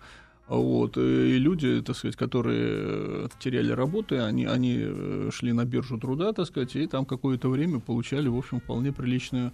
Вот, 0.46 0.98
и 0.98 1.38
люди, 1.38 1.80
так 1.80 1.96
сказать, 1.96 2.16
которые 2.16 3.30
теряли 3.38 3.72
работы, 3.72 4.18
они, 4.18 4.44
они 4.44 4.76
э, 4.78 5.30
шли 5.32 5.52
на 5.52 5.64
биржу 5.64 5.98
труда, 5.98 6.34
так 6.34 6.46
сказать, 6.46 6.76
и 6.76 6.86
там 6.86 7.06
какое-то 7.06 7.48
время 7.48 7.80
получали, 7.80 8.28
в 8.28 8.36
общем, 8.36 8.60
вполне 8.60 8.92
приличную 8.92 9.52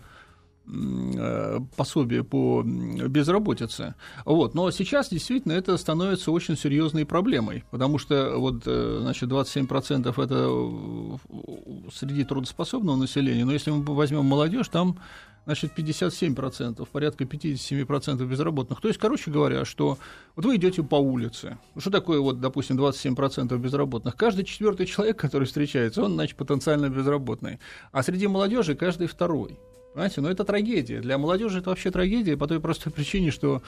э, 0.67 1.61
пособие 1.77 2.25
по 2.25 2.65
безработице. 2.65 3.95
Вот. 4.25 4.55
Но 4.55 4.69
сейчас 4.73 5.11
действительно 5.11 5.53
это 5.53 5.77
становится 5.77 6.33
очень 6.33 6.57
серьезной 6.57 7.07
проблемой, 7.07 7.63
потому 7.71 7.99
что 7.99 8.35
вот, 8.39 8.65
э, 8.67 8.99
значит, 9.03 9.31
27% 9.31 10.11
это 10.21 11.91
среди 11.95 12.25
трудоспособного 12.25 12.97
населения, 12.97 13.45
но 13.45 13.53
если 13.53 13.71
мы 13.71 13.85
возьмем 13.95 14.25
молодежь, 14.25 14.67
там 14.67 14.99
значит, 15.45 15.73
57%, 15.77 16.87
порядка 16.91 17.25
57% 17.25 18.25
безработных. 18.27 18.81
То 18.81 18.89
есть, 18.89 19.01
короче 19.01 19.31
говоря, 19.31 19.65
что 19.65 19.99
вот 20.37 20.45
вы 20.45 20.57
идете 20.57 20.83
по 20.83 20.97
улице. 20.97 21.59
Что 21.79 21.91
такое, 21.91 22.21
вот, 22.21 22.41
допустим, 22.41 22.79
27% 22.79 23.57
безработных? 23.59 24.17
Каждый 24.17 24.45
четвертый 24.45 24.87
человек, 24.87 25.19
который 25.19 25.45
встречается, 25.45 26.03
он, 26.03 26.15
значит, 26.15 26.37
потенциально 26.37 26.89
безработный. 26.89 27.59
А 27.93 28.03
среди 28.03 28.27
молодежи 28.27 28.75
каждый 28.75 29.07
второй. 29.07 29.59
Понимаете, 29.95 30.21
но 30.21 30.31
это 30.31 30.45
трагедия. 30.45 31.01
Для 31.01 31.19
молодежи 31.19 31.59
это 31.59 31.71
вообще 31.71 31.91
трагедия 31.91 32.37
по 32.37 32.47
той 32.47 32.61
простой 32.61 32.93
причине, 32.93 33.31
что 33.31 33.63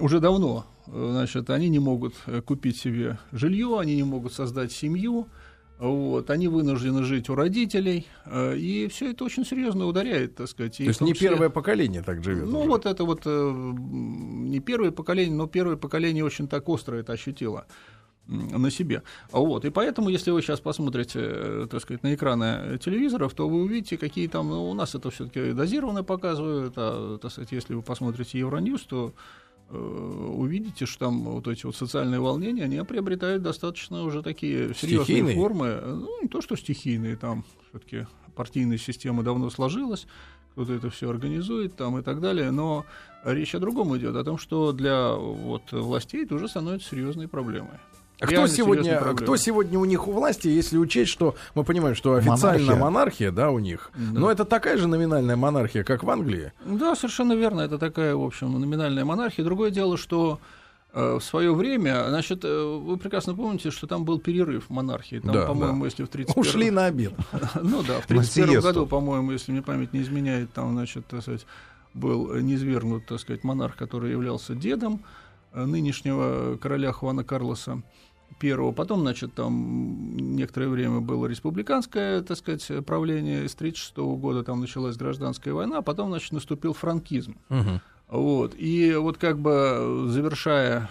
уже 0.00 0.20
давно 0.20 0.66
значит, 0.86 1.50
они 1.50 1.68
не 1.68 1.78
могут 1.78 2.14
э, 2.26 2.40
купить 2.40 2.76
себе 2.76 3.18
жилье, 3.32 3.78
они 3.78 3.96
не 3.96 4.04
могут 4.04 4.32
создать 4.32 4.72
семью, 4.72 5.28
вот, 5.78 6.30
они 6.30 6.48
вынуждены 6.48 7.02
жить 7.02 7.28
у 7.28 7.34
родителей, 7.34 8.06
э, 8.24 8.56
и 8.56 8.88
все 8.88 9.10
это 9.10 9.24
очень 9.24 9.44
серьезно 9.44 9.86
ударяет, 9.86 10.34
так 10.36 10.48
сказать. 10.48 10.78
То 10.78 10.84
есть 10.84 11.00
не 11.02 11.12
числе... 11.12 11.30
первое 11.30 11.50
поколение 11.50 12.02
так 12.02 12.24
живет? 12.24 12.46
Ну, 12.46 12.60
уже. 12.60 12.68
вот 12.68 12.86
это 12.86 13.04
вот 13.04 13.22
э, 13.26 13.74
не 13.76 14.60
первое 14.60 14.90
поколение, 14.90 15.36
но 15.36 15.46
первое 15.46 15.76
поколение 15.76 16.24
очень 16.24 16.48
так 16.48 16.68
остро 16.68 16.96
это 16.96 17.12
ощутило 17.12 17.66
на 18.26 18.70
себе. 18.70 19.02
Вот. 19.30 19.64
И 19.64 19.70
поэтому, 19.70 20.08
если 20.08 20.30
вы 20.30 20.42
сейчас 20.42 20.60
посмотрите, 20.60 21.20
э, 21.22 21.66
так 21.70 21.82
сказать, 21.82 22.02
на 22.02 22.14
экраны 22.14 22.78
телевизоров, 22.78 23.34
то 23.34 23.48
вы 23.48 23.62
увидите, 23.62 23.98
какие 23.98 24.28
там, 24.28 24.48
ну, 24.48 24.70
у 24.70 24.74
нас 24.74 24.94
это 24.94 25.10
все-таки 25.10 25.52
дозированно 25.52 26.02
показывают, 26.02 26.74
а, 26.76 27.18
так 27.18 27.30
сказать, 27.30 27.52
если 27.52 27.74
вы 27.74 27.82
посмотрите 27.82 28.38
Евроньюз, 28.38 28.82
то 28.82 29.14
увидите, 29.70 30.86
что 30.86 31.06
там 31.06 31.24
вот 31.24 31.48
эти 31.48 31.66
вот 31.66 31.74
социальные 31.74 32.20
волнения, 32.20 32.64
они 32.64 32.80
приобретают 32.84 33.42
достаточно 33.42 34.02
уже 34.04 34.22
такие 34.22 34.74
серьезные 34.74 35.04
стихийные. 35.04 35.34
формы. 35.34 35.80
Ну, 35.84 36.22
не 36.22 36.28
то, 36.28 36.40
что 36.40 36.56
стихийные, 36.56 37.16
там 37.16 37.44
все-таки 37.70 38.06
партийная 38.34 38.78
система 38.78 39.22
давно 39.22 39.50
сложилась, 39.50 40.06
кто-то 40.52 40.72
это 40.72 40.88
все 40.90 41.10
организует 41.10 41.76
там 41.76 41.98
и 41.98 42.02
так 42.02 42.20
далее, 42.20 42.50
но 42.50 42.86
речь 43.24 43.54
о 43.54 43.58
другом 43.58 43.96
идет, 43.96 44.14
о 44.16 44.24
том, 44.24 44.38
что 44.38 44.72
для 44.72 45.12
вот, 45.12 45.72
властей 45.72 46.24
это 46.24 46.34
уже 46.36 46.48
становится 46.48 46.90
серьезной 46.90 47.28
проблемой. 47.28 47.78
А 48.18 48.26
кто 48.26 48.46
сегодня, 48.46 49.00
кто 49.14 49.36
сегодня 49.36 49.78
у 49.78 49.84
них 49.84 50.08
у 50.08 50.12
власти, 50.12 50.48
если 50.48 50.78
учесть, 50.78 51.10
что 51.10 51.36
мы 51.54 51.64
понимаем, 51.64 51.94
что 51.94 52.14
официально 52.14 52.74
монархия, 52.74 52.76
монархия 52.76 53.30
да, 53.30 53.50
у 53.50 53.58
них, 53.58 53.90
да. 53.94 54.20
но 54.20 54.30
это 54.30 54.44
такая 54.44 54.78
же 54.78 54.88
номинальная 54.88 55.36
монархия, 55.36 55.84
как 55.84 56.02
в 56.02 56.08
Англии? 56.08 56.52
Да, 56.64 56.96
совершенно 56.96 57.34
верно, 57.34 57.60
это 57.60 57.78
такая, 57.78 58.16
в 58.16 58.24
общем, 58.24 58.58
номинальная 58.58 59.04
монархия. 59.04 59.44
Другое 59.44 59.70
дело, 59.70 59.98
что 59.98 60.40
э, 60.94 61.18
в 61.20 61.20
свое 61.22 61.54
время, 61.54 62.06
значит, 62.08 62.42
э, 62.44 62.64
вы 62.64 62.96
прекрасно 62.96 63.34
помните, 63.34 63.70
что 63.70 63.86
там 63.86 64.06
был 64.06 64.18
перерыв 64.18 64.70
монархии. 64.70 65.18
Там, 65.18 65.34
да, 65.34 65.46
по-моему, 65.46 65.80
да. 65.80 65.84
если 65.84 66.04
в 66.04 66.08
31 66.08 66.40
Ушли 66.40 66.70
на 66.70 66.86
обед. 66.86 67.12
ну 67.62 67.82
да, 67.82 68.00
в 68.00 68.06
31 68.06 68.60
году, 68.60 68.86
по-моему, 68.86 69.32
если 69.32 69.52
мне 69.52 69.60
память 69.60 69.92
не 69.92 70.00
изменяет, 70.00 70.50
там, 70.54 70.72
значит, 70.72 71.06
так 71.06 71.20
сказать, 71.20 71.46
был 71.92 72.34
низвергнут, 72.36 73.04
так 73.04 73.20
сказать, 73.20 73.44
монарх, 73.44 73.76
который 73.76 74.12
являлся 74.12 74.54
дедом 74.54 75.02
э, 75.52 75.66
нынешнего 75.66 76.56
короля 76.56 76.92
Хуана 76.92 77.24
Карлоса 77.24 77.82
первого. 78.38 78.72
Потом, 78.72 79.00
значит, 79.00 79.34
там 79.34 80.16
некоторое 80.16 80.68
время 80.68 81.00
было 81.00 81.26
республиканское, 81.26 82.22
так 82.22 82.36
сказать, 82.36 82.66
правление. 82.84 83.48
С 83.48 83.54
1936 83.54 83.96
года 84.20 84.42
там 84.42 84.60
началась 84.60 84.96
гражданская 84.96 85.54
война, 85.54 85.78
а 85.78 85.82
потом, 85.82 86.10
значит, 86.10 86.32
наступил 86.32 86.72
франкизм. 86.72 87.36
Угу. 87.50 87.80
Вот. 88.08 88.54
И 88.56 88.94
вот 88.94 89.18
как 89.18 89.38
бы 89.38 90.06
завершая 90.08 90.90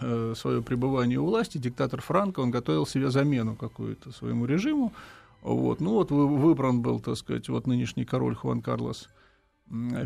э, 0.00 0.34
свое 0.36 0.62
пребывание 0.62 1.18
у 1.18 1.26
власти, 1.26 1.58
диктатор 1.58 2.00
Франко, 2.00 2.40
он 2.40 2.50
готовил 2.50 2.86
себе 2.86 3.10
замену 3.10 3.56
какую-то 3.56 4.12
своему 4.12 4.46
режиму. 4.46 4.92
Вот. 5.42 5.80
Ну 5.80 5.92
вот 5.92 6.10
выбран 6.10 6.82
был, 6.82 7.00
так 7.00 7.16
сказать, 7.16 7.48
вот 7.48 7.66
нынешний 7.66 8.04
король 8.04 8.34
Хуан 8.34 8.60
Карлос 8.62 9.08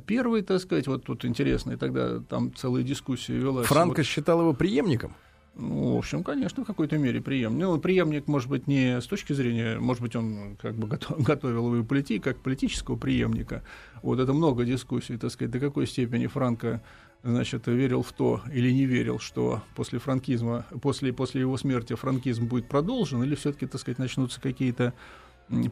Первый, 0.06 0.42
так 0.42 0.60
сказать, 0.60 0.86
вот 0.86 1.04
тут 1.04 1.24
интересно, 1.24 1.72
и 1.72 1.76
тогда 1.76 2.20
там 2.20 2.54
целая 2.54 2.84
дискуссия 2.84 3.36
велась. 3.36 3.66
Франко 3.66 3.98
вот. 3.98 4.06
считал 4.06 4.40
его 4.40 4.52
преемником? 4.52 5.16
Ну, 5.58 5.94
в 5.94 5.98
общем, 5.98 6.22
конечно, 6.22 6.64
в 6.64 6.66
какой-то 6.66 6.98
мере 6.98 7.22
преемник. 7.22 7.62
Ну, 7.62 7.78
преемник, 7.78 8.28
может 8.28 8.50
быть, 8.50 8.66
не 8.66 9.00
с 9.00 9.06
точки 9.06 9.32
зрения, 9.32 9.78
может 9.78 10.02
быть, 10.02 10.14
он 10.14 10.56
как 10.60 10.74
бы 10.74 10.86
готов, 10.86 11.18
готовил 11.22 11.74
его 11.74 11.84
полити, 11.84 12.18
как 12.18 12.36
политического 12.38 12.96
преемника. 12.96 13.62
Вот 14.02 14.20
это 14.20 14.34
много 14.34 14.66
дискуссий, 14.66 15.16
так 15.16 15.30
сказать, 15.30 15.50
до 15.50 15.58
какой 15.58 15.86
степени 15.86 16.26
Франко 16.26 16.82
значит, 17.22 17.66
верил 17.68 18.02
в 18.02 18.12
то 18.12 18.42
или 18.52 18.70
не 18.70 18.84
верил, 18.84 19.18
что 19.18 19.62
после 19.74 19.98
франкизма, 19.98 20.66
после, 20.82 21.14
после 21.14 21.40
его 21.40 21.56
смерти 21.56 21.94
франкизм 21.94 22.46
будет 22.46 22.68
продолжен, 22.68 23.22
или 23.22 23.34
все-таки, 23.34 23.66
так 23.66 23.80
сказать, 23.80 23.98
начнутся 23.98 24.40
какие-то 24.42 24.92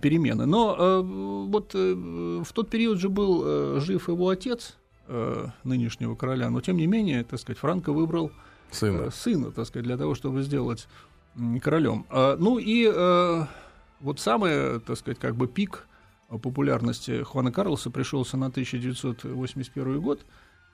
перемены. 0.00 0.46
Но 0.46 0.76
э, 0.78 1.00
вот 1.02 1.72
э, 1.74 2.42
в 2.42 2.52
тот 2.54 2.70
период 2.70 2.98
же 2.98 3.10
был 3.10 3.42
э, 3.44 3.80
жив 3.80 4.08
его 4.08 4.30
отец, 4.30 4.78
э, 5.08 5.46
нынешнего 5.62 6.14
короля, 6.14 6.48
но 6.48 6.62
тем 6.62 6.78
не 6.78 6.86
менее, 6.86 7.22
так 7.22 7.38
сказать, 7.38 7.58
Франко 7.58 7.92
выбрал 7.92 8.32
сына. 8.70 9.02
Э, 9.02 9.10
сына, 9.10 9.50
так 9.50 9.66
сказать, 9.66 9.86
для 9.86 9.96
того, 9.96 10.14
чтобы 10.14 10.42
сделать 10.42 10.88
королем. 11.62 12.06
А, 12.10 12.36
ну 12.38 12.58
и 12.58 12.90
э, 12.92 13.46
вот 14.00 14.20
самый, 14.20 14.80
так 14.80 14.96
сказать, 14.98 15.18
как 15.18 15.34
бы 15.36 15.48
пик 15.48 15.86
популярности 16.28 17.22
Хуана 17.22 17.52
Карлоса 17.52 17.90
пришелся 17.90 18.36
на 18.36 18.46
1981 18.46 20.00
год, 20.00 20.24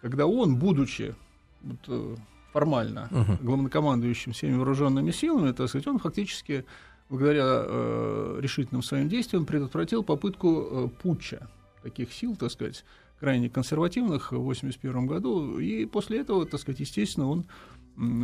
когда 0.00 0.26
он, 0.26 0.56
будучи 0.56 1.14
вот, 1.62 1.78
э, 1.88 2.16
формально 2.52 3.08
uh-huh. 3.10 3.42
главнокомандующим 3.42 4.32
всеми 4.32 4.56
вооруженными 4.56 5.10
силами, 5.10 5.52
так 5.52 5.68
сказать, 5.68 5.86
он 5.86 5.98
фактически 5.98 6.64
благодаря 7.08 7.44
э, 7.44 8.38
решительным 8.40 8.82
своим 8.82 9.08
действиям 9.08 9.44
предотвратил 9.44 10.02
попытку 10.02 10.68
э, 10.70 10.88
путча 11.02 11.48
таких 11.82 12.12
сил, 12.12 12.36
так 12.36 12.50
сказать, 12.50 12.84
крайне 13.18 13.50
консервативных 13.50 14.32
в 14.32 14.36
1981 14.36 15.06
году, 15.06 15.58
и 15.58 15.84
после 15.84 16.20
этого, 16.20 16.46
так 16.46 16.60
сказать, 16.60 16.80
естественно, 16.80 17.28
он 17.28 17.44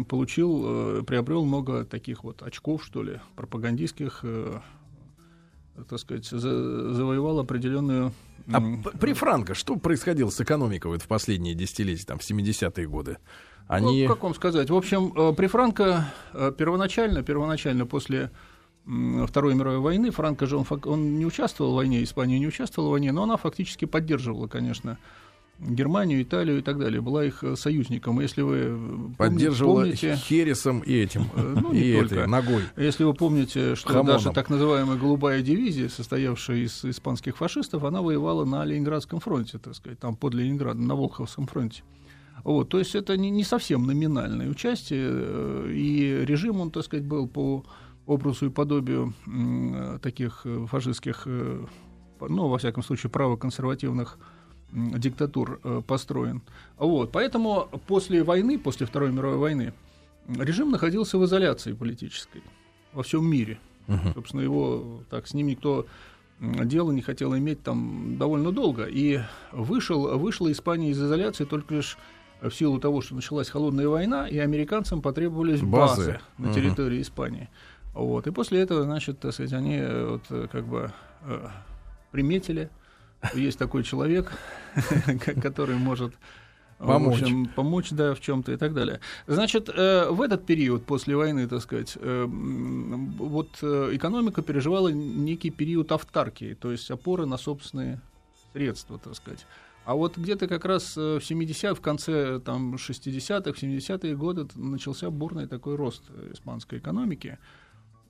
получил, 0.08 0.98
э, 0.98 1.02
приобрел 1.02 1.44
много 1.44 1.84
таких 1.84 2.24
вот 2.24 2.42
очков, 2.42 2.84
что 2.84 3.02
ли, 3.02 3.20
пропагандистских, 3.34 4.20
э, 4.22 4.60
так 5.88 5.98
сказать, 5.98 6.26
завоевал 6.26 7.40
определенную... 7.40 8.12
А 8.52 8.60
при 9.00 9.12
Франко 9.12 9.54
что 9.54 9.76
происходило 9.76 10.30
с 10.30 10.40
экономикой 10.40 10.88
вот 10.88 11.02
в 11.02 11.08
последние 11.08 11.54
десятилетия, 11.54 12.06
там, 12.06 12.18
в 12.18 12.22
70-е 12.22 12.86
годы? 12.86 13.18
Они... 13.66 14.04
Ну, 14.04 14.14
как 14.14 14.22
вам 14.22 14.34
сказать? 14.34 14.70
В 14.70 14.76
общем, 14.76 15.12
э, 15.14 15.32
при 15.34 15.46
Франко 15.46 16.12
первоначально, 16.56 17.22
первоначально 17.22 17.86
после 17.86 18.30
Второй 19.26 19.54
мировой 19.56 19.80
войны 19.80 20.10
Франко 20.12 20.46
же 20.46 20.56
он, 20.56 20.64
он 20.84 21.18
не 21.18 21.26
участвовал 21.26 21.72
в 21.72 21.76
войне, 21.76 22.04
Испания 22.04 22.38
не 22.38 22.46
участвовала 22.46 22.90
в 22.90 22.92
войне, 22.92 23.10
но 23.10 23.24
она 23.24 23.36
фактически 23.36 23.84
поддерживала, 23.84 24.46
конечно, 24.46 24.98
Германию, 25.58 26.22
Италию 26.22 26.58
и 26.58 26.62
так 26.62 26.78
далее, 26.78 27.00
была 27.00 27.24
их 27.24 27.42
э, 27.42 27.56
союзником. 27.56 28.20
Если 28.20 28.42
вы 28.42 28.56
э, 28.58 28.78
поддерживала 29.16 29.80
помните, 29.82 30.14
Хересом 30.16 30.80
и 30.80 30.94
этим, 30.94 31.22
э, 31.34 31.58
ну, 31.62 31.72
не 31.72 31.80
и 31.80 31.92
только. 31.94 32.14
этой 32.14 32.26
ногой. 32.26 32.62
Если 32.76 33.04
вы 33.04 33.14
помните, 33.14 33.74
что 33.74 33.88
Хамоном. 33.88 34.16
даже 34.16 34.32
так 34.32 34.50
называемая 34.50 34.98
голубая 34.98 35.40
дивизия, 35.40 35.88
состоявшая 35.88 36.58
из 36.58 36.84
испанских 36.84 37.38
фашистов, 37.38 37.84
она 37.84 38.02
воевала 38.02 38.44
на 38.44 38.64
Ленинградском 38.66 39.20
фронте, 39.20 39.58
так 39.58 39.74
сказать, 39.74 39.98
там 39.98 40.14
под 40.14 40.34
Ленинградом, 40.34 40.86
на 40.86 40.94
Волховском 40.94 41.46
фронте. 41.46 41.82
Вот, 42.44 42.68
то 42.68 42.78
есть 42.78 42.94
это 42.94 43.16
не, 43.16 43.30
не 43.30 43.42
совсем 43.42 43.86
номинальное 43.86 44.48
участие, 44.50 45.72
и 45.72 46.24
режим, 46.26 46.60
он, 46.60 46.70
так 46.70 46.84
сказать, 46.84 47.06
был 47.06 47.26
по 47.26 47.64
образу 48.04 48.46
и 48.46 48.50
подобию 48.50 49.14
таких 50.00 50.46
фашистских, 50.68 51.26
ну, 51.26 52.48
во 52.48 52.58
всяком 52.58 52.84
случае, 52.84 53.10
правоконсервативных 53.10 54.18
диктатур 54.72 55.60
э, 55.62 55.82
построен. 55.86 56.42
Вот, 56.76 57.12
поэтому 57.12 57.68
после 57.86 58.22
войны, 58.22 58.58
после 58.58 58.86
Второй 58.86 59.12
мировой 59.12 59.38
войны, 59.38 59.72
режим 60.28 60.70
находился 60.70 61.18
в 61.18 61.24
изоляции 61.24 61.72
политической 61.72 62.42
во 62.92 63.02
всем 63.02 63.26
мире. 63.26 63.58
Uh-huh. 63.86 64.14
Собственно, 64.14 64.40
его 64.40 65.00
так 65.10 65.26
с 65.26 65.34
ним 65.34 65.46
никто 65.46 65.86
дело 66.40 66.90
не 66.92 67.02
хотел 67.02 67.36
иметь 67.36 67.62
там 67.62 68.16
довольно 68.18 68.52
долго. 68.52 68.86
И 68.86 69.20
вышел, 69.52 70.18
вышла 70.18 70.50
Испания 70.50 70.90
из 70.90 71.00
изоляции 71.00 71.44
только 71.44 71.74
лишь 71.74 71.96
в 72.42 72.50
силу 72.50 72.78
того, 72.78 73.00
что 73.00 73.14
началась 73.14 73.48
холодная 73.48 73.88
война, 73.88 74.28
и 74.28 74.36
американцам 74.38 75.00
потребовались 75.00 75.60
базы, 75.60 75.96
базы 75.96 76.20
на 76.38 76.52
территории 76.52 76.98
uh-huh. 76.98 77.02
Испании. 77.02 77.48
Вот. 77.94 78.26
И 78.26 78.30
после 78.30 78.60
этого, 78.60 78.82
значит, 78.82 79.20
так 79.20 79.32
сказать, 79.32 79.54
они 79.54 79.76
э, 79.76 80.06
вот, 80.10 80.22
э, 80.28 80.48
как 80.52 80.66
бы 80.66 80.92
э, 81.22 81.48
приметили 82.10 82.68
есть 83.34 83.58
такой 83.58 83.82
человек, 83.82 84.32
который 85.42 85.76
может 85.76 86.14
помочь. 86.78 87.20
В 87.20 87.22
общем, 87.22 87.46
помочь, 87.46 87.90
да, 87.90 88.14
в 88.14 88.20
чем-то 88.20 88.52
и 88.52 88.56
так 88.56 88.74
далее. 88.74 89.00
Значит, 89.26 89.68
э, 89.68 90.08
в 90.10 90.20
этот 90.20 90.46
период 90.46 90.84
после 90.84 91.16
войны, 91.16 91.46
так 91.48 91.62
сказать, 91.62 91.96
э, 92.00 92.26
вот 92.26 93.58
э, 93.62 93.90
экономика 93.92 94.42
переживала 94.42 94.88
некий 94.88 95.50
период 95.50 95.92
автаркии, 95.92 96.54
то 96.54 96.72
есть 96.72 96.90
опоры 96.90 97.26
на 97.26 97.38
собственные 97.38 98.00
средства, 98.52 98.98
так 98.98 99.14
сказать. 99.14 99.46
А 99.84 99.94
вот 99.94 100.16
где-то 100.18 100.48
как 100.48 100.64
раз 100.64 100.96
в 100.96 101.20
70 101.20 101.78
в 101.78 101.80
конце 101.80 102.40
там, 102.40 102.74
60-х, 102.74 103.50
70-е 103.50 104.16
годы 104.16 104.48
начался 104.56 105.10
бурный 105.10 105.46
такой 105.46 105.76
рост 105.76 106.02
испанской 106.32 106.78
экономики. 106.80 107.38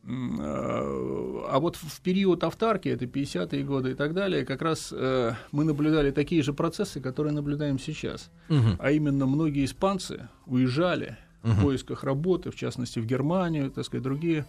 Э, 0.08 1.44
а 1.48 1.58
вот 1.58 1.76
в 1.76 2.00
период 2.00 2.44
автарки, 2.44 2.88
это 2.88 3.06
50-е 3.06 3.64
годы 3.64 3.90
и 3.92 3.94
так 3.94 4.14
далее, 4.14 4.44
как 4.44 4.62
раз 4.62 4.92
э, 4.92 5.32
мы 5.50 5.64
наблюдали 5.64 6.10
такие 6.10 6.42
же 6.42 6.52
процессы, 6.52 7.00
которые 7.00 7.32
наблюдаем 7.32 7.78
сейчас. 7.78 8.30
Угу. 8.48 8.76
А 8.78 8.90
именно 8.92 9.26
многие 9.26 9.64
испанцы 9.64 10.28
уезжали 10.46 11.16
угу. 11.42 11.52
в 11.52 11.62
поисках 11.62 12.04
работы, 12.04 12.50
в 12.50 12.56
частности 12.56 13.00
в 13.00 13.06
Германию, 13.06 13.70
так 13.70 13.84
сказать, 13.84 14.04
другие 14.04 14.46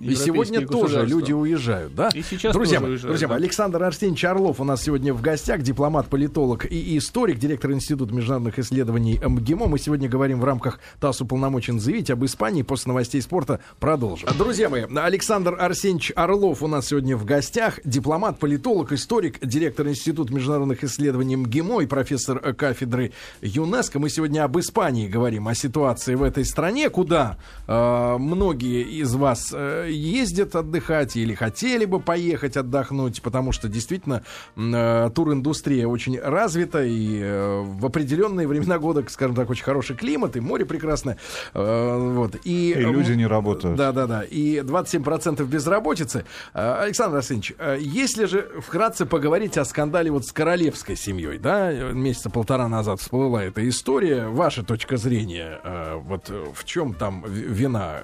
и 0.00 0.14
сегодня 0.14 0.66
тоже 0.66 1.04
люди 1.04 1.32
уезжают, 1.32 1.94
да? 1.94 2.08
И 2.14 2.22
сейчас 2.22 2.52
друзья 2.54 2.78
тоже 2.78 2.92
уезжают, 2.92 3.12
друзья 3.12 3.28
да. 3.28 3.34
Александр 3.34 3.82
Арсеньевич 3.82 4.24
Орлов 4.24 4.60
у 4.60 4.64
нас 4.64 4.82
сегодня 4.82 5.12
в 5.12 5.20
гостях, 5.20 5.62
дипломат, 5.62 6.08
политолог 6.08 6.64
и 6.70 6.96
историк, 6.98 7.38
директор 7.38 7.72
Института 7.72 8.14
международных 8.14 8.58
исследований 8.58 9.20
МГИМО. 9.22 9.66
Мы 9.66 9.78
сегодня 9.78 10.08
говорим 10.08 10.40
в 10.40 10.44
рамках 10.44 10.80
ТАСС 11.00 11.20
уполномочен 11.20 11.78
заявить 11.78 12.10
об 12.10 12.24
Испании. 12.24 12.62
После 12.62 12.88
новостей 12.88 13.20
спорта 13.20 13.60
продолжим. 13.80 14.28
Друзья 14.36 14.68
мои, 14.68 14.84
Александр 14.94 15.56
Арсеньевич 15.58 16.12
Орлов 16.16 16.62
у 16.62 16.68
нас 16.68 16.86
сегодня 16.86 17.16
в 17.16 17.24
гостях, 17.24 17.80
дипломат, 17.84 18.38
политолог, 18.38 18.92
историк, 18.92 19.38
директор 19.44 19.86
Института 19.88 20.32
международных 20.32 20.84
исследований 20.84 21.36
МГИМО 21.36 21.82
и 21.82 21.86
профессор 21.86 22.54
кафедры 22.54 23.12
ЮНЕСКО. 23.42 23.98
Мы 23.98 24.08
сегодня 24.08 24.44
об 24.44 24.58
Испании 24.58 25.08
говорим, 25.08 25.48
о 25.48 25.54
ситуации 25.54 26.14
в 26.14 26.22
этой 26.22 26.44
стране, 26.44 26.88
куда 26.90 27.38
э, 27.66 28.16
многие 28.18 28.82
из 28.82 29.14
вас 29.14 29.52
э, 29.54 29.81
ездят 29.88 30.56
отдыхать 30.56 31.16
или 31.16 31.34
хотели 31.34 31.84
бы 31.84 32.00
поехать 32.00 32.56
отдохнуть, 32.56 33.22
потому 33.22 33.52
что 33.52 33.68
действительно 33.68 34.22
э, 34.56 35.10
туриндустрия 35.14 35.86
очень 35.86 36.18
развита 36.18 36.82
и 36.82 37.20
э, 37.20 37.62
в 37.62 37.86
определенные 37.86 38.46
времена 38.46 38.78
года, 38.78 39.04
скажем 39.08 39.34
так, 39.34 39.50
очень 39.50 39.64
хороший 39.64 39.96
климат 39.96 40.36
и 40.36 40.40
море 40.40 40.64
прекрасное. 40.64 41.18
Э, 41.54 41.96
вот. 41.98 42.36
И, 42.44 42.72
и 42.72 42.74
люди 42.74 43.12
не 43.12 43.26
работают. 43.26 43.76
Да, 43.76 43.92
да, 43.92 44.06
да. 44.06 44.22
И 44.22 44.58
27% 44.58 45.44
безработицы. 45.44 46.24
Александр 46.52 47.18
Арсеньевич, 47.18 47.54
э, 47.58 47.78
если 47.80 48.26
же 48.26 48.48
вкратце 48.60 49.06
поговорить 49.06 49.58
о 49.58 49.64
скандале 49.64 50.10
вот 50.10 50.26
с 50.26 50.32
королевской 50.32 50.96
семьей, 50.96 51.38
да, 51.38 51.72
месяца 51.72 52.30
полтора 52.30 52.68
назад 52.68 53.00
всплыла 53.00 53.44
эта 53.44 53.66
история, 53.68 54.26
ваша 54.26 54.62
точка 54.62 54.96
зрения, 54.96 55.60
вот 56.04 56.28
в 56.28 56.64
чем 56.64 56.94
там 56.94 57.24
вина 57.26 58.00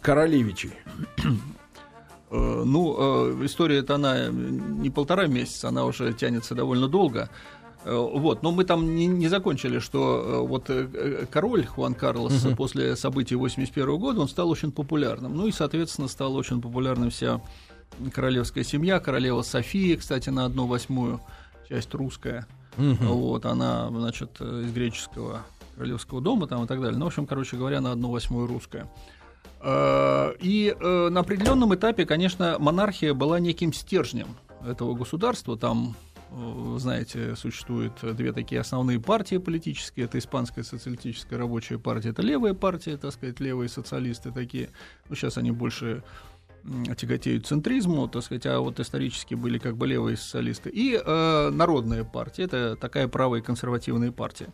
королевичей? 0.00 0.72
Э, 2.30 2.62
ну, 2.64 2.96
э, 2.96 3.44
история 3.44 3.78
эта 3.78 3.96
она 3.96 4.28
не 4.28 4.90
полтора 4.90 5.26
месяца, 5.26 5.68
она 5.68 5.84
уже 5.84 6.12
тянется 6.12 6.54
довольно 6.54 6.88
долго. 6.88 7.28
Э, 7.84 7.96
вот, 7.96 8.42
но 8.42 8.52
мы 8.52 8.64
там 8.64 8.94
не, 8.94 9.06
не 9.06 9.28
закончили, 9.28 9.80
что 9.80 10.46
вот 10.46 10.70
король 11.30 11.66
Хуан 11.66 11.94
Карлос 11.94 12.44
угу. 12.44 12.56
после 12.56 12.94
событий 12.94 13.34
81 13.34 13.98
года 13.98 14.20
он 14.20 14.28
стал 14.28 14.48
очень 14.48 14.70
популярным. 14.70 15.36
Ну 15.36 15.48
и, 15.48 15.52
соответственно, 15.52 16.08
стала 16.08 16.36
очень 16.36 16.62
популярным 16.62 17.10
вся 17.10 17.40
королевская 18.12 18.62
семья. 18.62 19.00
Королева 19.00 19.42
София, 19.42 19.96
кстати, 19.96 20.30
на 20.30 20.44
одну 20.44 20.66
восьмую 20.66 21.20
часть 21.68 21.92
русская. 21.94 22.46
Угу. 22.78 23.06
Вот, 23.06 23.44
она, 23.46 23.88
значит, 23.88 24.40
из 24.40 24.72
греческого 24.72 25.42
королевского 25.74 26.20
дома 26.20 26.46
там 26.46 26.64
и 26.64 26.66
так 26.68 26.80
далее. 26.80 26.98
Ну, 26.98 27.06
в 27.06 27.08
общем, 27.08 27.26
короче 27.26 27.56
говоря, 27.56 27.80
на 27.80 27.92
одну 27.92 28.10
восьмую 28.10 28.46
русская. 28.46 28.86
Э, 29.60 30.34
и 30.40 30.74
э, 30.78 31.08
на 31.10 31.20
определенном 31.20 31.74
этапе, 31.74 32.06
конечно, 32.06 32.56
монархия 32.58 33.14
была 33.14 33.40
неким 33.40 33.72
стержнем 33.72 34.28
этого 34.66 34.94
государства. 34.94 35.56
Там, 35.56 35.96
э, 36.30 36.76
знаете, 36.78 37.36
существуют 37.36 37.92
две 38.02 38.32
такие 38.32 38.60
основные 38.60 39.00
партии 39.00 39.36
политические. 39.36 40.06
Это 40.06 40.18
Испанская 40.18 40.64
социалистическая 40.64 41.36
рабочая 41.36 41.78
партия, 41.78 42.10
это 42.10 42.22
левая 42.22 42.54
партия, 42.54 42.96
так 42.96 43.12
сказать, 43.12 43.40
левые 43.40 43.68
социалисты 43.68 44.32
такие. 44.32 44.70
Ну, 45.08 45.14
сейчас 45.14 45.36
они 45.36 45.50
больше 45.50 46.02
тяготеют 46.96 47.46
центризму, 47.46 48.06
так 48.08 48.22
сказать, 48.22 48.46
а 48.46 48.60
вот 48.60 48.80
исторически 48.80 49.34
были 49.34 49.58
как 49.58 49.76
бы 49.76 49.86
левые 49.86 50.16
социалисты. 50.16 50.70
И 50.70 50.94
э, 50.94 51.50
Народная 51.50 52.04
партия, 52.04 52.44
это 52.44 52.76
такая 52.76 53.08
правая 53.08 53.40
консервативная 53.40 54.12
партия. 54.12 54.48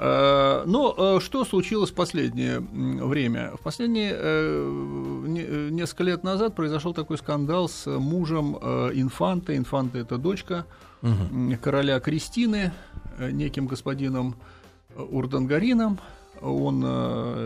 Э, 0.00 0.62
но 0.64 0.94
э, 0.96 1.20
что 1.20 1.44
случилось 1.44 1.90
в 1.90 1.94
последнее 1.94 2.60
время? 2.60 3.50
В 3.56 3.60
последние 3.60 4.12
э, 4.14 5.68
несколько 5.70 6.04
лет 6.04 6.22
назад 6.22 6.54
произошел 6.54 6.94
такой 6.94 7.18
скандал 7.18 7.68
с 7.68 7.86
мужем 7.86 8.56
Инфанты. 8.56 9.56
Инфанта 9.56 9.98
это 9.98 10.16
дочка 10.16 10.66
угу. 11.02 11.56
короля 11.60 11.98
Кристины, 11.98 12.72
неким 13.18 13.66
господином 13.66 14.36
Урдангарином. 14.96 15.98
Он 16.40 16.80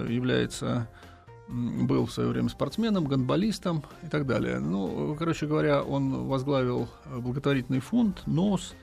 является 0.08 0.88
был 1.48 2.06
в 2.06 2.12
свое 2.12 2.28
время 2.30 2.48
спортсменом, 2.50 3.06
гандболистом 3.06 3.82
и 4.02 4.08
так 4.08 4.26
далее. 4.26 4.58
Ну, 4.58 5.14
короче 5.18 5.46
говоря, 5.46 5.82
он 5.82 6.26
возглавил 6.26 6.88
благотворительный 7.10 7.80
фонд 7.80 8.22
НОС, 8.26 8.74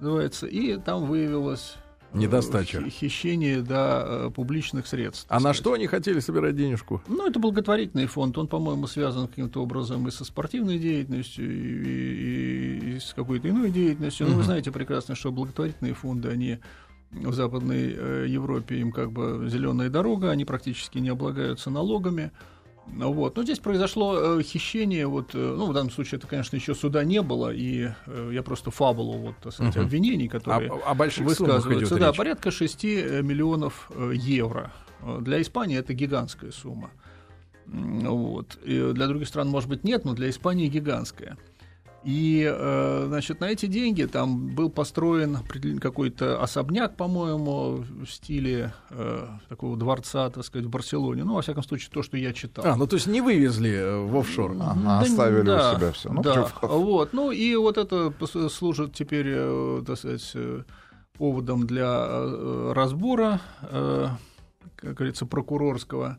называется, 0.00 0.46
и 0.46 0.76
там 0.78 1.06
выявилось 1.06 1.76
Недостача. 2.14 2.82
Хищение, 2.88 3.62
да, 3.62 4.04
э, 4.06 4.30
публичных 4.34 4.86
средств. 4.86 5.26
А 5.28 5.40
на 5.40 5.52
что 5.52 5.74
они 5.74 5.86
хотели 5.86 6.20
собирать 6.20 6.56
денежку? 6.56 7.02
Ну, 7.06 7.28
это 7.28 7.38
благотворительный 7.38 8.06
фонд. 8.06 8.38
Он, 8.38 8.48
по-моему, 8.48 8.86
связан 8.86 9.28
каким-то 9.28 9.62
образом 9.62 10.08
и 10.08 10.10
со 10.10 10.24
спортивной 10.24 10.78
деятельностью, 10.78 11.44
и, 11.44 11.84
и, 11.84 12.96
и 12.96 13.00
с 13.00 13.12
какой-то 13.12 13.48
иной 13.48 13.70
деятельностью. 13.70 14.26
Но 14.26 14.32
ну, 14.32 14.38
вы 14.38 14.44
знаете 14.44 14.72
прекрасно, 14.72 15.14
что 15.14 15.32
благотворительные 15.32 15.94
фонды, 15.94 16.28
они 16.30 16.58
в 17.10 17.34
Западной 17.34 17.94
э, 17.96 18.26
Европе, 18.28 18.76
им 18.76 18.92
как 18.92 19.12
бы 19.12 19.48
зеленая 19.50 19.90
дорога, 19.90 20.30
они 20.30 20.44
практически 20.44 20.98
не 20.98 21.08
облагаются 21.08 21.70
налогами. 21.70 22.32
Вот. 22.94 23.36
Но 23.36 23.42
здесь 23.42 23.58
произошло 23.58 24.38
э, 24.38 24.42
хищение, 24.42 25.06
вот, 25.06 25.34
э, 25.34 25.38
ну, 25.38 25.66
в 25.66 25.72
данном 25.72 25.90
случае 25.90 26.18
это, 26.18 26.26
конечно, 26.26 26.56
еще 26.56 26.74
суда 26.74 27.04
не 27.04 27.22
было, 27.22 27.52
и 27.52 27.90
э, 28.06 28.30
я 28.32 28.42
просто 28.42 28.70
фабулу 28.70 29.18
вот, 29.18 29.36
так 29.42 29.52
сказать, 29.52 29.76
uh-huh. 29.76 29.82
обвинений, 29.82 30.28
которые 30.28 30.70
о, 30.70 30.90
о 30.90 30.94
больших 30.94 31.26
высказываются. 31.26 31.96
Да, 31.96 32.08
речь. 32.08 32.16
порядка 32.16 32.50
6 32.50 32.84
э, 32.84 33.22
миллионов 33.22 33.90
э, 33.94 34.12
евро. 34.14 34.72
Для 35.20 35.40
Испании 35.40 35.78
это 35.78 35.94
гигантская 35.94 36.50
сумма. 36.50 36.90
Вот. 37.66 38.58
И 38.64 38.92
для 38.92 39.06
других 39.06 39.28
стран, 39.28 39.48
может 39.48 39.68
быть, 39.68 39.84
нет, 39.84 40.04
но 40.04 40.14
для 40.14 40.28
Испании 40.30 40.66
гигантская. 40.68 41.36
И, 42.04 42.48
э, 42.48 43.04
значит, 43.08 43.40
на 43.40 43.46
эти 43.46 43.66
деньги 43.66 44.04
там 44.04 44.54
был 44.54 44.70
построен 44.70 45.38
какой-то 45.80 46.40
особняк, 46.40 46.96
по-моему, 46.96 47.84
в 47.88 48.06
стиле 48.06 48.72
э, 48.90 49.26
такого 49.48 49.76
дворца, 49.76 50.30
так 50.30 50.44
сказать, 50.44 50.66
в 50.66 50.70
Барселоне. 50.70 51.24
Ну, 51.24 51.34
во 51.34 51.42
всяком 51.42 51.64
случае, 51.64 51.90
то, 51.92 52.02
что 52.02 52.16
я 52.16 52.32
читал. 52.32 52.64
А, 52.64 52.76
ну 52.76 52.86
то 52.86 52.94
есть 52.94 53.08
не 53.08 53.20
вывезли 53.20 53.72
э, 53.72 53.98
в 53.98 54.16
офшор. 54.16 54.52
Ага, 54.60 54.80
да, 54.84 55.00
оставили 55.00 55.42
да, 55.42 55.72
у 55.72 55.76
себя 55.76 55.92
все. 55.92 56.12
Ну, 56.12 56.22
да, 56.22 56.48
вот. 56.62 57.12
Ну 57.12 57.32
и 57.32 57.56
вот 57.56 57.78
это 57.78 58.12
служит 58.48 58.94
теперь, 58.94 59.34
так 59.84 59.98
сказать, 59.98 60.34
поводом 61.16 61.66
для 61.66 62.72
разбора, 62.74 63.40
как 63.60 64.94
говорится, 64.94 65.26
прокурорского. 65.26 66.18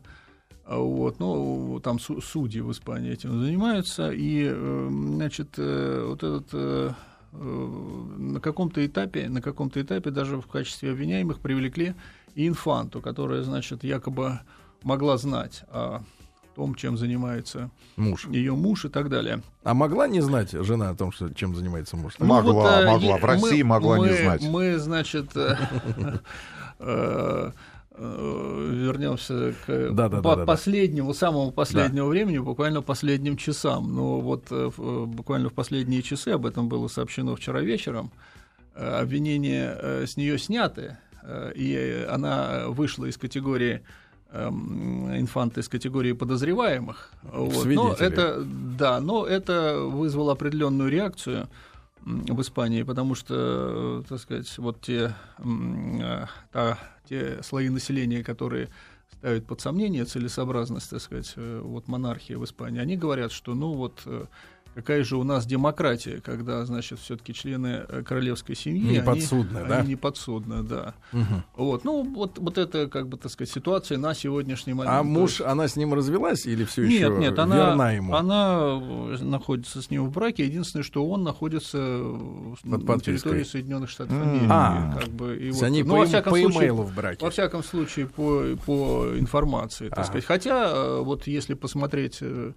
Вот, 0.70 1.18
ну, 1.18 1.80
там 1.82 1.98
судьи 1.98 2.60
в 2.60 2.70
Испании 2.70 3.12
этим 3.12 3.40
занимаются, 3.42 4.12
и, 4.12 4.48
значит, 4.48 5.58
вот 5.58 6.22
этот 6.22 6.96
на 7.32 8.40
каком-то 8.40 8.84
этапе, 8.84 9.28
на 9.28 9.42
каком-то 9.42 9.80
этапе 9.82 10.10
даже 10.10 10.40
в 10.40 10.46
качестве 10.46 10.92
обвиняемых 10.92 11.40
привлекли 11.40 11.94
и 12.34 12.46
инфанту, 12.46 13.00
которая, 13.00 13.42
значит, 13.42 13.84
якобы 13.84 14.40
могла 14.82 15.16
знать 15.16 15.62
о 15.68 16.02
том, 16.54 16.74
чем 16.74 16.96
занимается 16.96 17.70
муж. 17.96 18.26
ее 18.26 18.54
муж 18.54 18.84
и 18.84 18.88
так 18.88 19.08
далее. 19.08 19.42
А 19.62 19.74
могла 19.74 20.08
не 20.08 20.20
знать 20.20 20.50
жена 20.50 20.90
о 20.90 20.94
том, 20.94 21.12
что, 21.12 21.32
чем 21.32 21.54
занимается 21.54 21.96
муж? 21.96 22.14
Ну, 22.18 22.26
могла, 22.26 22.52
вот, 22.52 22.66
э, 22.66 22.86
могла. 22.86 23.16
В 23.18 23.24
России 23.24 23.62
мы, 23.62 23.68
могла 23.68 23.96
мы, 23.96 24.08
не 24.08 24.14
знать. 24.14 24.42
Мы, 24.42 24.78
значит, 24.78 25.30
э, 25.36 25.56
э, 26.80 27.52
вернемся 28.00 29.54
к 29.66 29.90
да, 29.92 30.08
да, 30.08 30.22
по 30.22 30.36
да, 30.36 30.46
последнему, 30.46 31.12
самому 31.12 31.52
последнему 31.52 32.06
да. 32.06 32.10
времени, 32.10 32.38
буквально 32.38 32.82
последним 32.82 33.36
часам. 33.36 33.94
Но 33.94 34.20
вот 34.20 34.50
буквально 34.50 35.50
в 35.50 35.52
последние 35.52 36.02
часы, 36.02 36.28
об 36.28 36.46
этом 36.46 36.68
было 36.68 36.88
сообщено 36.88 37.36
вчера 37.36 37.60
вечером, 37.60 38.10
обвинения 38.74 40.06
с 40.06 40.16
нее 40.16 40.38
сняты, 40.38 40.96
и 41.54 42.06
она 42.10 42.68
вышла 42.68 43.04
из 43.04 43.18
категории 43.18 43.82
Эм, 44.32 45.10
инфанта 45.18 45.58
из 45.58 45.68
категории 45.68 46.12
подозреваемых. 46.12 47.10
Вот. 47.24 47.64
Но 47.66 47.94
это, 47.94 48.44
да, 48.44 49.00
но 49.00 49.26
это 49.26 49.80
вызвало 49.80 50.32
определенную 50.32 50.88
реакцию 50.88 51.48
в 52.02 52.40
Испании, 52.40 52.84
потому 52.84 53.16
что, 53.16 54.04
так 54.08 54.20
сказать, 54.20 54.56
вот 54.58 54.80
те, 54.82 55.16
э, 55.38 56.26
та, 56.52 56.78
те 57.10 57.42
слои 57.42 57.68
населения, 57.68 58.22
которые 58.22 58.68
ставят 59.12 59.46
под 59.46 59.60
сомнение 59.60 60.04
целесообразность, 60.04 60.90
так 60.90 61.00
сказать, 61.00 61.32
э, 61.36 61.60
вот 61.62 61.88
монархии 61.88 62.34
в 62.34 62.44
Испании, 62.44 62.80
они 62.80 62.96
говорят, 62.96 63.32
что, 63.32 63.54
ну 63.54 63.74
вот, 63.74 64.02
э, 64.06 64.26
какая 64.74 65.04
же 65.04 65.16
у 65.16 65.24
нас 65.24 65.46
демократия, 65.46 66.20
когда, 66.20 66.64
значит, 66.64 66.98
все-таки 66.98 67.34
члены 67.34 67.84
э, 67.88 68.02
королевской 68.02 68.54
семьи... 68.54 68.98
Не 68.98 69.02
подсудны, 69.02 69.64
да? 69.66 69.78
Они 69.78 69.88
не 69.88 69.96
подсудны, 69.96 70.62
да. 70.62 70.94
Угу. 71.12 71.42
Вот, 71.56 71.84
ну, 71.84 72.02
вот, 72.02 72.38
вот 72.38 72.58
это, 72.58 72.88
как 72.88 73.08
бы, 73.08 73.16
так 73.16 73.30
сказать, 73.32 73.52
ситуация 73.52 73.98
на 73.98 74.14
сегодняшний 74.14 74.74
момент. 74.74 74.94
А 74.94 75.02
муж, 75.02 75.40
она 75.40 75.68
с 75.68 75.76
ним 75.76 75.94
развелась 75.94 76.46
или 76.46 76.64
все 76.64 76.82
еще 76.82 77.08
нет, 77.08 77.18
нет, 77.18 77.38
она, 77.38 77.56
верна 77.56 77.92
ему? 77.92 78.14
она 78.14 78.80
находится 79.20 79.82
с 79.82 79.90
ним 79.90 80.06
в 80.06 80.12
браке, 80.12 80.44
единственное, 80.44 80.84
что 80.84 81.06
он 81.06 81.22
находится 81.22 81.78
Под 82.62 82.84
на 82.84 83.00
территории 83.00 83.44
Соединенных 83.44 83.90
Штатов 83.90 84.20
Америки. 84.20 84.46
А, 84.48 84.98
как 85.00 85.08
бы, 85.10 85.36
и 85.36 85.50
вот, 85.50 85.62
они 85.62 85.82
ну, 85.82 85.90
по, 85.90 85.98
во 86.00 86.06
всяком 86.06 86.32
по 86.32 86.38
случае, 86.38 86.72
в 86.72 86.94
браке. 86.94 87.24
Во 87.24 87.30
всяком 87.30 87.64
случае, 87.64 88.06
по, 88.06 88.56
по 88.64 89.18
информации, 89.18 89.88
так 89.88 89.98
ага. 89.98 90.06
сказать. 90.06 90.24
Хотя, 90.24 90.70
э, 90.70 91.02
вот 91.02 91.26
если 91.26 91.54
посмотреть 91.54 92.18
э, 92.20 92.40
Э, 92.40 92.52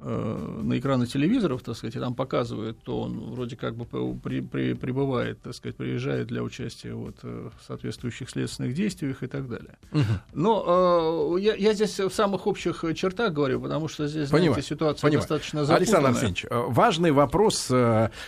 на 0.00 0.78
экраны 0.78 1.06
телевизоров, 1.06 1.62
так 1.62 1.76
сказать, 1.76 1.96
и 1.96 1.98
там 1.98 2.14
показывают, 2.14 2.78
то 2.82 3.00
он 3.00 3.18
вроде 3.32 3.56
как 3.56 3.74
бы 3.76 3.84
при, 4.16 4.40
при, 4.40 4.74
прибывает, 4.74 5.40
так 5.42 5.54
сказать, 5.54 5.76
приезжает 5.76 6.26
для 6.28 6.42
участия 6.42 6.94
вот, 6.94 7.16
э, 7.22 7.50
в 7.58 7.66
соответствующих 7.66 8.30
следственных 8.30 8.74
действиях 8.74 9.22
и 9.22 9.26
так 9.26 9.48
далее. 9.48 9.78
Угу. 9.92 10.02
Но 10.34 11.36
э, 11.36 11.40
я, 11.40 11.54
я 11.54 11.72
здесь 11.72 11.98
в 11.98 12.10
самых 12.10 12.46
общих 12.46 12.84
чертах 12.94 13.32
говорю, 13.32 13.60
потому 13.60 13.88
что 13.88 14.06
здесь, 14.06 14.28
Понимаю. 14.28 14.52
знаете, 14.52 14.68
ситуация 14.68 15.02
Понимаю. 15.02 15.20
достаточно 15.22 15.64
запутанная. 15.64 15.78
Александр 15.78 16.08
Арсеньевич, 16.10 16.46
э, 16.48 16.64
важный 16.68 17.12
вопрос, 17.12 17.72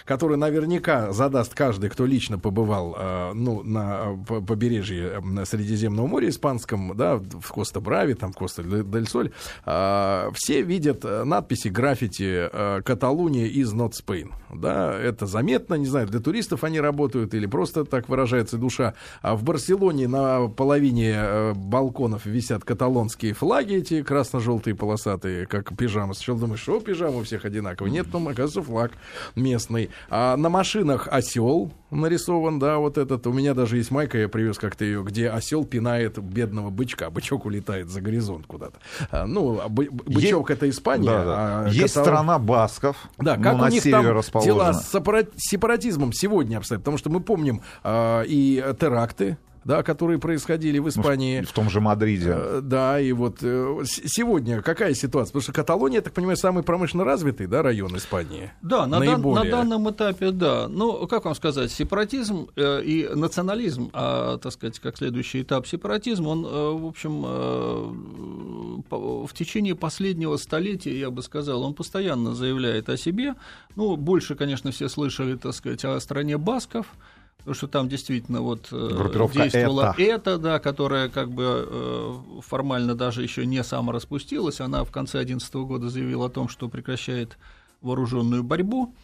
который 0.04 0.36
наверняка 0.36 1.12
задаст 1.12 1.54
каждый, 1.54 1.90
кто 1.90 2.06
лично 2.06 2.38
побывал 2.38 2.96
ну, 3.34 3.62
на 3.62 4.16
побережье 4.26 5.22
Средиземного 5.44 6.06
моря 6.06 6.28
испанском, 6.28 6.96
да, 6.96 7.16
в 7.16 7.52
Коста-Брави, 7.52 8.14
там 8.14 8.32
Коста-дель-Соль, 8.32 9.32
все 9.64 10.62
видят 10.62 11.04
надпись 11.04 11.66
надписи, 11.68 11.72
граффити 11.72 12.48
э, 12.50 12.82
«Каталуния 12.82 13.46
из 13.46 13.72
not 13.72 13.92
Spain». 13.92 14.32
Да, 14.54 14.94
это 14.94 15.26
заметно, 15.26 15.74
не 15.74 15.86
знаю, 15.86 16.06
для 16.06 16.20
туристов 16.20 16.64
они 16.64 16.80
работают 16.80 17.34
или 17.34 17.46
просто 17.46 17.84
так 17.84 18.08
выражается 18.08 18.56
душа. 18.56 18.94
А 19.22 19.34
в 19.34 19.42
Барселоне 19.42 20.08
на 20.08 20.48
половине 20.48 21.14
э, 21.14 21.52
балконов 21.54 22.26
висят 22.26 22.64
каталонские 22.64 23.34
флаги, 23.34 23.74
эти 23.74 24.02
красно-желтые 24.02 24.74
полосатые, 24.74 25.46
как 25.46 25.76
пижамы. 25.76 26.14
Сначала 26.14 26.40
думаешь, 26.40 26.60
что 26.60 26.80
пижамы 26.80 27.20
у 27.20 27.24
всех 27.24 27.44
одинаковые. 27.44 27.92
Нет, 27.92 28.10
там, 28.10 28.28
оказывается, 28.28 28.62
флаг 28.62 28.92
местный. 29.36 29.90
А 30.08 30.36
на 30.36 30.48
машинах 30.48 31.08
осел 31.10 31.72
нарисован, 31.90 32.58
да, 32.58 32.78
вот 32.78 32.98
этот. 32.98 33.26
У 33.26 33.32
меня 33.32 33.54
даже 33.54 33.76
есть 33.76 33.90
майка, 33.90 34.18
я 34.18 34.28
привез 34.28 34.58
как-то 34.58 34.84
ее, 34.84 35.02
где 35.02 35.30
осел 35.30 35.64
пинает 35.64 36.18
бедного 36.18 36.70
бычка. 36.70 37.10
Бычок 37.10 37.46
улетает 37.46 37.88
за 37.88 38.00
горизонт 38.00 38.46
куда-то. 38.46 38.78
А, 39.10 39.26
ну, 39.26 39.60
а 39.60 39.68
бычок 39.68 40.50
это 40.50 40.68
Испания, 40.68 41.06
да, 41.06 41.24
да. 41.24 41.34
А, 41.36 41.68
Есть 41.68 41.94
Катал... 41.94 42.04
страна 42.04 42.38
басков, 42.38 42.96
да, 43.18 43.36
как 43.36 43.60
у 43.60 43.66
них 43.68 43.82
там 43.82 44.04
дела 44.42 44.72
с 44.72 44.92
сепаратизмом 45.36 46.12
сегодня 46.12 46.58
обстоят? 46.58 46.82
Потому 46.82 46.98
что 46.98 47.10
мы 47.10 47.20
помним 47.20 47.62
э, 47.84 48.24
и 48.26 48.64
теракты, 48.78 49.38
да, 49.68 49.82
которые 49.82 50.18
происходили 50.18 50.78
в 50.78 50.88
Испании. 50.88 51.40
Ну, 51.40 51.46
в, 51.46 51.50
в 51.50 51.52
том 51.52 51.68
же 51.68 51.82
Мадриде. 51.82 52.34
Э, 52.34 52.60
да, 52.62 52.98
и 52.98 53.12
вот 53.12 53.40
э, 53.42 53.82
сегодня 53.84 54.62
какая 54.62 54.94
ситуация? 54.94 55.28
Потому 55.28 55.42
что 55.42 55.52
Каталония, 55.52 55.96
я 55.96 56.02
так 56.02 56.14
понимаю, 56.14 56.38
самый 56.38 56.62
промышленно 56.62 57.04
развитый 57.04 57.46
да, 57.46 57.62
район 57.62 57.94
Испании. 57.98 58.50
Да, 58.62 58.86
на, 58.86 58.98
дан, 58.98 59.20
на 59.20 59.44
данном 59.44 59.90
этапе, 59.90 60.30
да. 60.30 60.68
Ну, 60.68 61.06
как 61.06 61.26
вам 61.26 61.34
сказать, 61.34 61.70
сепаратизм 61.70 62.48
э, 62.56 62.82
и 62.82 63.10
национализм, 63.14 63.90
а, 63.92 64.38
так 64.38 64.52
сказать, 64.52 64.78
как 64.78 64.96
следующий 64.96 65.42
этап 65.42 65.66
сепаратизм, 65.66 66.28
он, 66.28 66.46
э, 66.46 66.48
в 66.48 66.86
общем, 66.86 67.22
э, 67.26 67.92
в 69.26 69.34
течение 69.34 69.74
последнего 69.74 70.38
столетия, 70.38 70.98
я 70.98 71.10
бы 71.10 71.22
сказал, 71.22 71.62
он 71.62 71.74
постоянно 71.74 72.34
заявляет 72.34 72.88
о 72.88 72.96
себе. 72.96 73.34
Ну, 73.76 73.96
больше, 73.96 74.34
конечно, 74.34 74.70
все 74.70 74.88
слышали, 74.88 75.36
так 75.36 75.52
сказать, 75.52 75.84
о 75.84 76.00
стране 76.00 76.38
басков, 76.38 76.86
потому 77.38 77.54
что 77.54 77.68
там 77.68 77.88
действительно 77.88 78.42
вот 78.42 78.68
э, 78.72 79.28
действовала 79.32 79.94
это. 79.96 80.02
это, 80.02 80.38
да, 80.38 80.58
которая 80.58 81.08
как 81.08 81.30
бы 81.30 81.66
э, 81.66 82.14
формально 82.42 82.94
даже 82.94 83.22
еще 83.22 83.46
не 83.46 83.64
самораспустилась. 83.64 84.60
Она 84.60 84.84
в 84.84 84.90
конце 84.90 85.18
2011 85.18 85.54
года 85.54 85.88
заявила 85.88 86.26
о 86.26 86.28
том, 86.28 86.48
что 86.48 86.68
прекращает 86.68 87.38
вооруженную 87.80 88.42
борьбу. 88.42 88.94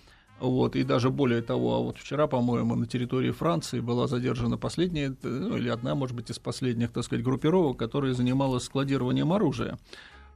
Вот, 0.40 0.74
и 0.74 0.82
даже 0.82 1.10
более 1.10 1.42
того, 1.42 1.76
а 1.76 1.78
вот 1.78 1.96
вчера, 1.96 2.26
по-моему, 2.26 2.74
на 2.74 2.86
территории 2.86 3.30
Франции 3.30 3.78
была 3.78 4.08
задержана 4.08 4.58
последняя, 4.58 5.14
ну, 5.22 5.56
или 5.56 5.68
одна, 5.68 5.94
может 5.94 6.16
быть, 6.16 6.28
из 6.28 6.40
последних, 6.40 6.90
так 6.92 7.04
сказать, 7.04 7.24
группировок, 7.24 7.78
которая 7.78 8.14
занималась 8.14 8.64
складированием 8.64 9.32
оружия. 9.32 9.78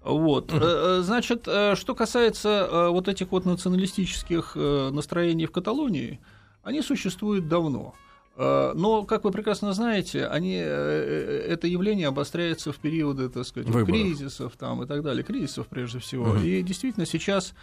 Вот. 0.05 0.53
Uh-huh. 0.53 1.03
Значит, 1.03 1.43
что 1.43 1.95
касается 1.97 2.89
вот 2.91 3.09
этих 3.09 3.33
вот 3.33 3.45
националистических 3.45 4.55
настроений 4.55 5.47
в 5.47 5.51
Каталонии, 5.51 6.21
они 6.69 6.83
существуют 6.83 7.49
давно. 7.49 7.95
Э, 8.37 8.73
но, 8.75 9.05
как 9.05 9.25
вы 9.25 9.33
прекрасно 9.33 9.73
знаете, 9.73 10.27
они, 10.27 10.55
э, 10.55 10.63
э, 10.63 11.53
это 11.53 11.67
явление 11.67 12.09
обостряется 12.09 12.73
в 12.73 12.77
периоды, 12.77 13.29
так 13.31 13.47
сказать, 13.47 13.69
Выборов. 13.69 13.89
кризисов 13.89 14.53
там, 14.57 14.83
и 14.83 14.87
так 14.87 15.03
далее, 15.03 15.25
кризисов 15.25 15.67
прежде 15.67 15.99
всего. 15.99 16.31
Угу. 16.31 16.39
И 16.41 16.63
действительно 16.63 17.07
сейчас, 17.07 17.55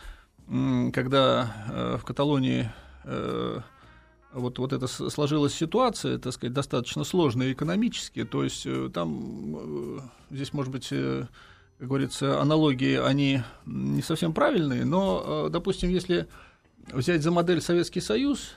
когда 0.48 1.98
в 2.00 2.04
Каталонии 2.04 2.70
вот, 4.32 4.60
вот 4.60 4.74
эта 4.74 4.86
сложилась 4.88 5.54
ситуация, 5.56 6.20
так 6.20 6.34
сказать, 6.34 6.54
достаточно 6.54 7.04
сложная 7.04 7.54
экономически, 7.54 8.26
то 8.26 8.44
есть 8.44 8.68
там 8.94 10.02
здесь, 10.30 10.54
может 10.54 10.72
быть, 10.72 10.90
как 10.90 11.88
говорится, 11.88 12.42
аналогии, 12.42 13.00
они 13.00 13.42
не 13.66 14.04
совсем 14.04 14.34
правильные, 14.34 14.86
но, 14.86 15.50
допустим, 15.50 15.90
если 15.90 16.28
взять 16.92 17.24
за 17.24 17.32
модель 17.32 17.62
Советский 17.62 18.02
Союз, 18.02 18.56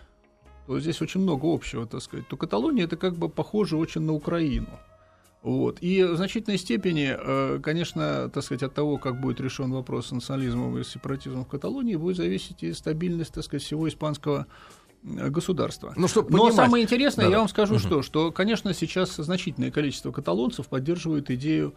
здесь 0.69 1.01
очень 1.01 1.21
много 1.21 1.53
общего, 1.53 1.87
так 1.87 2.03
сказать, 2.03 2.29
то 2.29 2.37
Каталония 2.37 2.85
это 2.85 2.97
как 2.97 3.17
бы 3.17 3.29
похоже 3.29 3.77
очень 3.77 4.03
на 4.03 4.13
Украину. 4.13 4.79
Вот. 5.43 5.79
И 5.81 6.03
в 6.03 6.17
значительной 6.17 6.59
степени, 6.59 7.17
э, 7.17 7.61
конечно, 7.63 8.29
так 8.29 8.43
сказать, 8.43 8.65
от 8.65 8.75
того, 8.75 8.99
как 8.99 9.21
будет 9.21 9.41
решен 9.41 9.73
вопрос 9.73 10.09
с 10.09 10.13
национализмом 10.13 10.77
и 10.79 10.85
сепаратизмом 10.85 11.45
в 11.45 11.49
Каталонии, 11.49 11.97
будет 11.97 12.17
зависеть 12.17 12.63
и 12.63 12.73
стабильность, 12.73 13.33
так 13.33 13.45
сказать, 13.45 13.63
всего 13.63 13.89
испанского 13.89 14.47
э, 15.05 15.31
государства. 15.31 15.93
Ну, 15.97 16.09
чтобы 16.09 16.37
Но 16.37 16.51
самое 16.51 16.85
интересное, 16.85 17.27
да, 17.27 17.31
я 17.31 17.39
вам 17.39 17.49
скажу, 17.49 17.77
угу. 17.77 17.81
что, 17.81 18.03
что, 18.03 18.33
конечно, 18.33 18.75
сейчас 18.75 19.15
значительное 19.15 19.71
количество 19.71 20.11
каталонцев 20.11 20.67
поддерживает 20.67 21.31
идею 21.31 21.75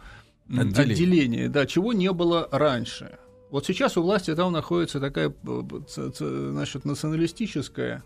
отделения, 0.48 0.92
отделения 0.92 1.48
да, 1.48 1.64
чего 1.64 1.92
не 1.92 2.10
было 2.12 2.48
раньше. 2.50 3.18
Вот 3.50 3.64
сейчас 3.66 3.96
у 3.96 4.02
власти 4.02 4.34
там 4.34 4.50
находится 4.52 4.98
такая 4.98 5.28
э, 5.30 6.50
значит, 6.50 6.84
националистическая 6.84 8.02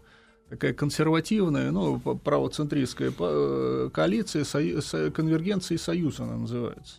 такая 0.48 0.72
консервативная, 0.72 1.70
ну, 1.70 1.98
правоцентристская 1.98 3.12
э, 3.18 3.90
коалиция, 3.92 4.44
сою, 4.44 4.80
конвергенции 5.12 5.76
союз 5.76 6.20
она 6.20 6.36
называется. 6.36 6.96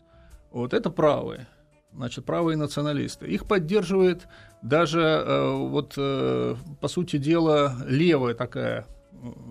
Вот 0.51 0.73
это 0.73 0.89
правые, 0.89 1.47
значит, 1.93 2.25
правые 2.25 2.57
националисты. 2.57 3.27
Их 3.27 3.45
поддерживает 3.45 4.27
даже, 4.61 5.01
э, 5.01 5.51
вот, 5.51 5.93
э, 5.97 6.55
по 6.81 6.87
сути 6.87 7.17
дела, 7.17 7.75
левая 7.85 8.33
такая 8.33 8.85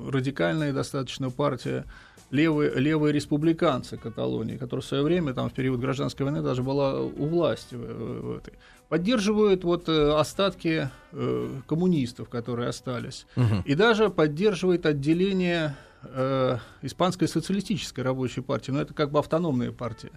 радикальная 0.09 0.73
достаточно 0.73 1.31
партия, 1.31 1.85
левые, 2.31 2.75
левые 2.75 3.13
республиканцы 3.13 3.97
Каталонии, 3.97 4.57
которая 4.57 4.83
в 4.83 4.87
свое 4.87 5.03
время, 5.03 5.33
там, 5.35 5.49
в 5.49 5.53
период 5.53 5.81
гражданской 5.81 6.25
войны, 6.25 6.43
даже 6.43 6.63
была 6.63 7.01
у 7.01 7.27
власти 7.27 7.75
в, 7.75 8.39
этой. 8.39 8.55
Поддерживают 8.89 9.65
вот 9.65 9.89
э, 9.89 10.13
остатки 10.13 10.89
э, 11.13 11.61
коммунистов, 11.67 12.29
которые 12.29 12.69
остались. 12.69 13.27
Мгм. 13.37 13.63
И 13.65 13.75
даже 13.75 14.11
поддерживает 14.11 14.87
отделение 14.87 15.77
э, 16.03 16.59
Испанской 16.83 17.27
социалистической 17.27 18.05
рабочей 18.05 18.43
партии, 18.43 18.71
но 18.71 18.81
это 18.81 18.95
как 18.95 19.11
бы 19.11 19.19
автономная 19.19 19.73
партия. 19.73 20.13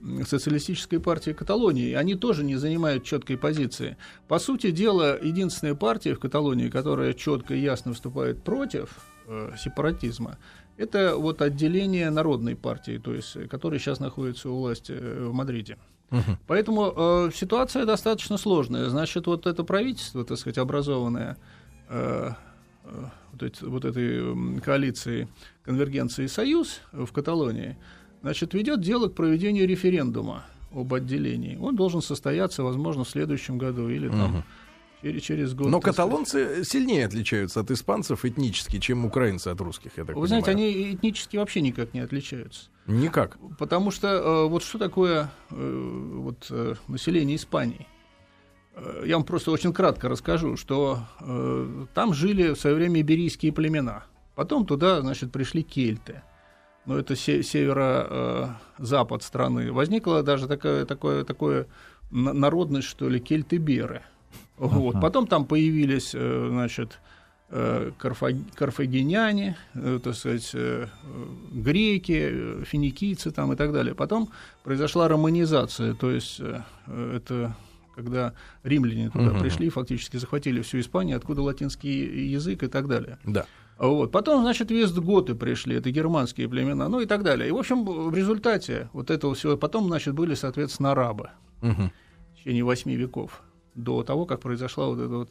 М, 0.00 0.26
Социалистической 0.26 1.00
партии 1.00 1.32
Каталонии. 1.32 1.92
Они 1.92 2.14
тоже 2.14 2.44
не 2.44 2.56
занимают 2.56 3.04
четкой 3.04 3.36
позиции. 3.36 3.96
По 4.26 4.38
сути 4.38 4.70
дела, 4.70 5.18
единственная 5.20 5.74
партия 5.74 6.14
в 6.14 6.20
Каталонии, 6.20 6.70
которая 6.70 7.12
четко 7.12 7.54
и 7.54 7.60
ясно 7.60 7.90
выступает 7.90 8.42
против 8.42 8.90
э, 9.26 9.52
сепаратизма, 9.58 10.38
это 10.78 11.16
вот 11.16 11.42
отделение 11.42 12.08
Народной 12.10 12.54
партии, 12.56 12.98
то 12.98 13.12
есть, 13.12 13.36
э, 13.36 13.46
которая 13.46 13.78
сейчас 13.78 14.00
находится 14.00 14.48
у 14.48 14.58
власти 14.58 14.92
э, 14.92 15.26
в 15.28 15.32
Мадриде. 15.34 15.76
Мгм. 16.10 16.38
Поэтому 16.46 16.92
э, 16.96 17.30
ситуация 17.34 17.84
достаточно 17.84 18.38
сложная. 18.38 18.88
Значит, 18.88 19.26
вот 19.26 19.46
это 19.46 19.64
правительство, 19.64 20.24
так 20.24 20.38
сказать, 20.38 20.56
образованное 20.58 21.36
э, 21.90 22.30
э, 22.84 23.04
вот, 23.32 23.42
эти- 23.42 23.64
вот 23.64 23.84
этой 23.84 24.60
коалиции 24.60 25.28
конвергенции 25.64 26.24
и 26.24 26.28
союз 26.28 26.80
в 26.92 27.12
Каталонии, 27.12 27.76
значит, 28.22 28.54
ведет 28.54 28.80
дело 28.80 29.08
к 29.08 29.14
проведению 29.14 29.66
референдума 29.68 30.44
об 30.74 30.94
отделении. 30.94 31.56
Он 31.56 31.76
должен 31.76 32.00
состояться, 32.02 32.62
возможно, 32.62 33.04
в 33.04 33.08
следующем 33.08 33.58
году 33.58 33.88
или 33.88 34.08
там 34.08 34.30
Мгм. 34.32 34.44
Через, 35.02 35.22
через 35.22 35.54
год. 35.54 35.68
Но 35.68 35.80
так 35.80 35.92
сказать. 35.94 35.96
каталонцы 35.96 36.64
сильнее 36.64 37.06
отличаются 37.06 37.60
от 37.60 37.70
испанцев 37.70 38.24
этнически, 38.24 38.78
чем 38.78 39.04
украинцы 39.04 39.48
от 39.48 39.60
русских, 39.60 39.92
я 39.96 40.04
так 40.04 40.16
Вы 40.16 40.26
знаете, 40.26 40.46
понимаю. 40.52 40.68
они 40.74 40.94
этнически 40.94 41.36
вообще 41.36 41.60
никак 41.60 41.94
не 41.94 42.00
отличаются. 42.00 42.68
Никак. 42.86 43.36
Потому 43.58 43.90
что 43.90 44.08
э, 44.08 44.48
вот 44.48 44.62
что 44.62 44.78
такое 44.78 45.30
э, 45.50 46.10
вот, 46.16 46.46
э, 46.50 46.74
население 46.88 47.36
Испании? 47.36 47.86
Я 49.04 49.16
вам 49.16 49.24
просто 49.24 49.50
очень 49.50 49.72
кратко 49.72 50.08
расскажу, 50.08 50.56
что 50.56 51.00
э, 51.20 51.86
там 51.94 52.14
жили 52.14 52.50
в 52.52 52.56
свое 52.60 52.76
время 52.76 53.00
иберийские 53.00 53.52
племена. 53.52 54.04
Потом 54.36 54.64
туда, 54.66 55.00
значит, 55.00 55.32
пришли 55.32 55.62
кельты. 55.64 56.22
Но 56.86 56.96
это 56.96 57.16
се- 57.16 57.42
северо-запад 57.42 59.22
страны. 59.22 59.72
Возникла 59.72 60.22
даже 60.22 60.46
такое, 60.46 60.84
такое 60.84 61.66
на- 62.10 62.32
народность, 62.32 62.86
что 62.88 63.08
ли, 63.08 63.18
кельты-беры. 63.20 64.02
Вот. 64.58 65.00
Потом 65.00 65.26
там 65.26 65.44
появились, 65.44 66.12
э, 66.14 66.48
значит, 66.50 66.98
э, 67.50 67.92
карфа- 67.98 68.36
карфагеняне, 68.54 69.56
э, 69.74 70.00
так 70.02 70.14
сказать, 70.14 70.54
греки, 71.52 72.64
финикийцы 72.64 73.30
там 73.30 73.52
и 73.52 73.56
так 73.56 73.72
далее. 73.72 73.94
Потом 73.94 74.28
произошла 74.64 75.08
романизация, 75.08 75.94
то 75.94 76.10
есть 76.10 76.40
это 76.86 77.54
когда 77.94 78.32
римляне 78.62 79.10
туда 79.10 79.30
Мгм. 79.32 79.40
пришли, 79.40 79.70
фактически 79.70 80.18
захватили 80.18 80.60
всю 80.62 80.78
Испанию, 80.78 81.16
откуда 81.16 81.42
латинский 81.42 82.28
язык 82.30 82.62
и 82.62 82.68
так 82.68 82.86
далее. 82.86 83.18
Да. 83.24 83.44
Вот. 83.76 84.12
Потом, 84.12 84.42
значит, 84.42 84.70
вестготы 84.70 85.34
пришли, 85.34 85.74
это 85.76 85.90
германские 85.90 86.48
племена, 86.48 86.88
ну 86.88 87.00
и 87.00 87.06
так 87.06 87.24
далее. 87.24 87.48
И, 87.48 87.52
в 87.52 87.56
общем, 87.56 87.84
в 87.84 88.14
результате 88.14 88.88
вот 88.92 89.10
этого 89.10 89.34
всего, 89.34 89.56
потом, 89.56 89.86
значит, 89.88 90.14
были, 90.14 90.34
соответственно, 90.34 90.92
арабы 90.92 91.30
Мгм. 91.60 91.90
в 92.34 92.38
течение 92.38 92.62
восьми 92.62 92.94
веков, 92.94 93.42
до 93.82 94.02
того, 94.02 94.26
как 94.26 94.40
произошла 94.40 94.86
вот 94.86 94.98
эта 94.98 95.08
вот, 95.16 95.30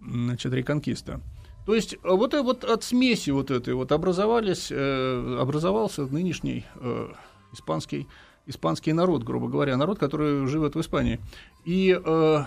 значит, 0.00 0.52
реконкиста. 0.52 1.20
То 1.66 1.74
есть 1.74 1.94
э, 1.94 1.98
вот, 2.02 2.34
вот 2.34 2.64
от 2.64 2.82
смеси 2.82 3.30
вот 3.30 3.50
этой 3.50 3.74
вот 3.74 3.92
образовались, 3.92 4.68
э, 4.70 5.38
образовался 5.40 6.02
нынешний 6.06 6.64
э, 6.76 7.08
испанский, 7.52 8.08
испанский 8.46 8.92
народ, 8.92 9.22
грубо 9.22 9.48
говоря, 9.48 9.76
народ, 9.76 9.98
который 9.98 10.46
живет 10.46 10.74
в 10.74 10.80
Испании. 10.80 11.20
И 11.64 11.96
э, 12.04 12.38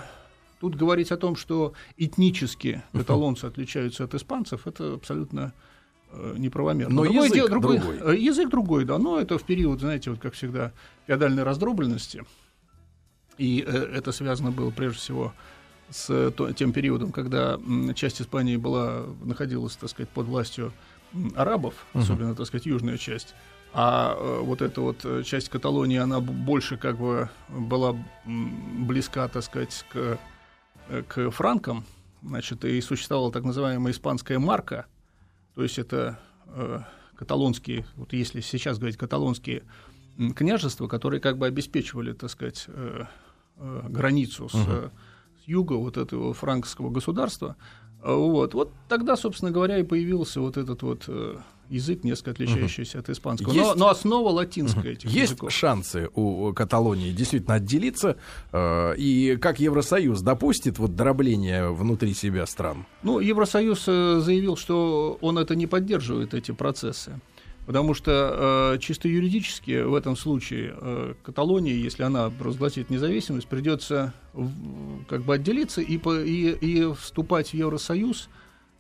тут 0.60 0.76
говорить 0.76 1.12
о 1.12 1.18
том, 1.18 1.36
что 1.38 1.74
этнически 1.98 2.84
каталонцы 2.92 3.46
отличаются 3.46 4.04
от 4.04 4.14
испанцев, 4.16 4.68
это 4.68 4.96
абсолютно 4.96 5.54
э, 6.12 6.36
неправомерно. 6.38 6.94
Но 6.96 7.04
Другое 7.04 7.28
язык 7.30 7.50
другой- 7.50 7.80
другой. 7.80 8.16
э, 8.16 8.18
Язык 8.20 8.50
другой, 8.50 8.84
да, 8.86 8.98
но 8.98 9.18
это 9.20 9.38
в 9.38 9.44
период, 9.44 9.80
знаете, 9.80 10.10
вот 10.12 10.20
как 10.20 10.34
всегда, 10.34 10.74
феодальной 11.08 11.44
раздробленности. 11.44 12.24
И 13.38 13.64
э, 13.66 13.72
это 13.94 14.12
связано 14.12 14.52
было 14.52 14.72
прежде 14.72 14.98
всего 15.00 15.34
с 15.90 16.08
э, 16.10 16.32
тем 16.56 16.74
периодом, 16.74 17.12
когда 17.12 17.60
часть 17.96 18.22
Испании 18.22 18.58
была, 18.58 19.04
находилась, 19.24 19.76
так 19.76 19.90
сказать, 19.90 20.10
под 20.10 20.28
властью 20.28 20.74
арабов, 21.36 21.74
Мгм. 21.94 22.04
особенно, 22.04 22.36
так 22.36 22.48
сказать, 22.48 22.66
южная 22.66 22.98
часть. 22.98 23.36
А 23.74 24.16
э, 24.18 24.40
вот 24.42 24.62
эта 24.62 24.82
вот 24.82 25.06
часть 25.26 25.50
Каталонии, 25.50 25.98
она 25.98 26.20
больше 26.20 26.78
как 26.78 26.98
бы 26.98 27.30
была 27.50 27.96
близка, 28.26 29.28
так 29.28 29.44
сказать, 29.44 29.86
к, 29.92 30.18
к 31.08 31.32
франкам, 31.32 31.86
значит, 32.24 32.64
и 32.66 32.80
существовала 32.82 33.32
так 33.32 33.44
называемая 33.44 33.92
испанская 33.92 34.40
марка, 34.40 34.86
то 35.56 35.64
есть 35.64 35.78
это 35.78 36.20
э, 36.48 36.80
каталонские, 37.16 37.86
вот 37.96 38.14
если 38.14 38.42
сейчас 38.42 38.78
говорить 38.78 38.98
каталонские 38.98 39.64
княжества, 40.36 40.88
которые 40.88 41.20
как 41.22 41.38
бы 41.38 41.46
обеспечивали, 41.48 42.14
так 42.14 42.30
сказать, 42.30 42.66
э, 42.68 43.04
границу 43.58 44.50
с, 44.50 44.56
э, 44.56 44.90
с 45.44 45.48
юга 45.48 45.74
вот 45.74 45.98
этого 45.98 46.34
франкского 46.34 46.90
государства. 46.90 47.56
Э, 48.04 48.14
Вот. 48.14 48.54
вот 48.54 48.72
тогда, 48.90 49.16
собственно 49.16 49.52
говоря, 49.52 49.78
и 49.80 49.84
появился 49.84 50.42
вот 50.42 50.58
этот 50.58 50.84
вот 50.84 51.06
э, 51.08 51.38
язык, 51.70 52.04
несколько 52.04 52.32
отличающийся 52.32 53.00
от 53.00 53.10
испанского. 53.10 53.52
Но, 53.54 53.60
Есть- 53.64 53.76
но 53.76 53.88
основа 53.90 54.30
латинская 54.30 54.92
этих 54.92 55.10
Есть 55.10 55.32
языков. 55.32 55.52
шансы 55.52 56.10
у 56.14 56.54
Каталонии 56.54 57.12
действительно 57.12 57.56
отделиться, 57.56 58.18
э, 58.52 58.96
и 58.98 59.36
как 59.38 59.60
Евросоюз 59.60 60.22
допустит 60.22 60.78
вот 60.78 60.96
дробление 60.96 61.72
внутри 61.72 62.14
себя 62.14 62.46
стран? 62.46 62.86
Ну, 63.02 63.20
Евросоюз 63.20 63.84
э, 63.88 64.20
заявил, 64.20 64.58
что 64.58 65.18
он 65.22 65.40
это 65.40 65.56
не 65.56 65.66
поддерживает, 65.66 66.34
эти 66.36 66.52
процессы. 66.52 67.20
Потому 67.66 67.96
что 67.96 68.74
э, 68.76 68.80
чисто 68.80 69.08
юридически 69.08 69.82
в 69.82 69.96
этом 69.96 70.16
случае 70.16 70.76
э, 70.80 71.14
Каталонии, 71.24 71.74
если 71.74 72.04
она 72.04 72.32
разгласит 72.40 72.92
независимость, 72.92 73.48
придется 73.48 74.14
в- 74.34 75.04
как 75.06 75.24
бы 75.24 75.34
отделиться 75.34 75.82
и, 75.82 75.98
по- 75.98 76.20
и, 76.22 76.52
и 76.52 76.94
вступать 76.94 77.50
в 77.50 77.54
Евросоюз, 77.56 78.30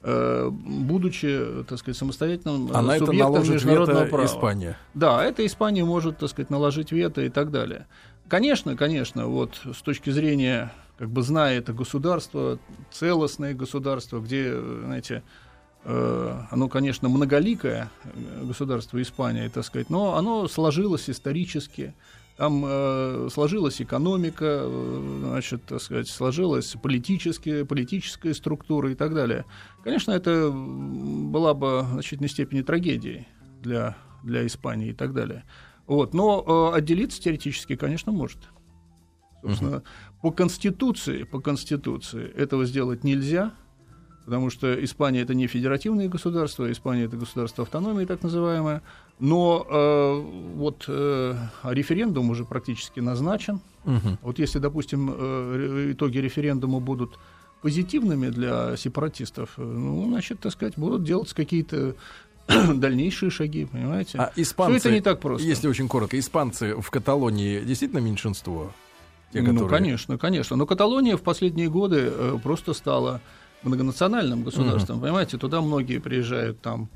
э, 0.03 0.49
будучи, 0.51 1.63
так 1.67 1.79
сказать, 1.79 1.97
самостоятельным 1.97 2.67
э, 2.67 2.71
А 2.75 2.81
на 2.83 2.95
это 2.97 3.05
субъектом 3.07 3.31
наложит 3.33 3.53
международного 3.55 3.99
вето 4.01 4.09
права. 4.11 4.25
Испания. 4.25 4.77
Да, 4.93 5.23
это 5.25 5.43
Испания 5.43 5.83
может, 5.83 6.19
так 6.19 6.29
сказать, 6.29 6.51
наложить 6.51 6.91
вето 6.91 7.21
и 7.21 7.29
так 7.29 7.49
далее. 7.49 7.87
Конечно, 8.27 8.75
конечно, 8.77 9.25
вот 9.27 9.61
с 9.73 9.81
точки 9.81 10.11
зрения, 10.11 10.71
как 10.99 11.09
бы 11.09 11.23
зная 11.23 11.57
это 11.57 11.73
государство, 11.73 12.59
целостное 12.91 13.55
государство, 13.55 14.19
где, 14.19 14.43
э, 14.49 14.81
знаете, 14.85 15.23
оно, 15.85 16.67
конечно, 16.67 17.09
многоликое 17.09 17.91
э, 18.03 18.43
государство 18.43 18.99
Испания, 19.01 19.49
так 19.49 19.63
сказать, 19.63 19.89
но 19.89 20.15
оно 20.15 20.47
сложилось 20.47 21.09
исторически. 21.09 21.93
Там 22.37 22.63
э, 22.65 23.29
сложилась 23.31 23.81
экономика, 23.81 24.61
э, 24.63 25.21
значит, 25.29 25.63
так 25.65 25.81
сказать, 25.81 26.09
сложилась 26.09 26.75
политическая, 26.81 27.65
политическая 27.65 28.33
структура 28.33 28.91
и 28.91 28.95
так 28.95 29.13
далее. 29.13 29.45
Конечно, 29.83 30.11
это 30.11 30.51
была 30.51 31.53
бы 31.53 31.83
в 31.83 31.91
значительной 31.93 32.29
степени 32.29 32.61
трагедией 32.61 33.27
для, 33.61 33.95
для 34.23 34.45
Испании 34.45 34.89
и 34.89 34.93
так 34.93 35.13
далее. 35.13 35.43
Вот. 35.87 36.13
Но 36.13 36.71
э, 36.73 36.77
отделиться 36.77 37.21
теоретически, 37.21 37.75
конечно, 37.75 38.11
может. 38.11 38.39
Собственно, 39.43 39.83
по 40.21 40.31
Конституции, 40.31 41.23
по 41.23 41.39
Конституции 41.39 42.27
этого 42.31 42.65
сделать 42.65 43.03
нельзя, 43.03 43.53
потому 44.25 44.49
что 44.49 44.83
Испания 44.83 45.21
это 45.21 45.33
не 45.33 45.47
федеративное 45.47 46.07
государство, 46.09 46.69
Испания 46.71 47.03
это 47.05 47.15
государство 47.17 47.63
автономии, 47.63 48.05
так 48.05 48.23
называемое. 48.23 48.81
Но 49.19 49.65
э, 49.69 50.21
вот 50.55 50.85
э, 50.87 51.35
референдум 51.63 52.29
уже 52.31 52.43
практически 52.43 52.99
назначен. 52.99 53.61
Мгм. 53.85 54.17
Вот 54.21 54.39
если, 54.39 54.59
допустим, 54.59 55.13
э, 55.15 55.91
итоги 55.93 56.17
референдума 56.17 56.79
будут 56.79 57.17
позитивными 57.61 58.29
для 58.29 58.75
сепаратистов, 58.77 59.51
э, 59.57 59.61
ну, 59.63 60.07
значит, 60.09 60.39
так 60.39 60.51
сказать, 60.51 60.73
будут 60.77 61.03
делаться 61.03 61.35
какие-то 61.35 61.95
дальнейшие 62.47 63.29
шаги, 63.29 63.65
понимаете? 63.65 64.17
А 64.19 64.31
испанцы, 64.35 64.79
Всё 64.79 64.89
это 64.89 64.95
не 64.95 65.01
так 65.01 65.19
просто. 65.19 65.47
если 65.47 65.67
очень 65.67 65.87
коротко, 65.87 66.19
испанцы 66.19 66.75
в 66.75 66.89
Каталонии 66.91 67.61
действительно 67.61 67.99
меньшинство? 67.99 68.71
Те, 69.33 69.41
Ну, 69.41 69.51
которые- 69.51 69.69
конечно, 69.69 70.17
конечно. 70.17 70.55
Но 70.55 70.65
Каталония 70.65 71.17
в 71.17 71.21
последние 71.21 71.69
годы 71.69 72.09
э, 72.11 72.37
просто 72.43 72.73
стала 72.73 73.21
многонациональным 73.65 74.43
государством. 74.43 75.01
Понимаете, 75.01 75.37
туда 75.37 75.61
многие 75.61 75.99
приезжают 75.99 76.61
там 76.61 76.89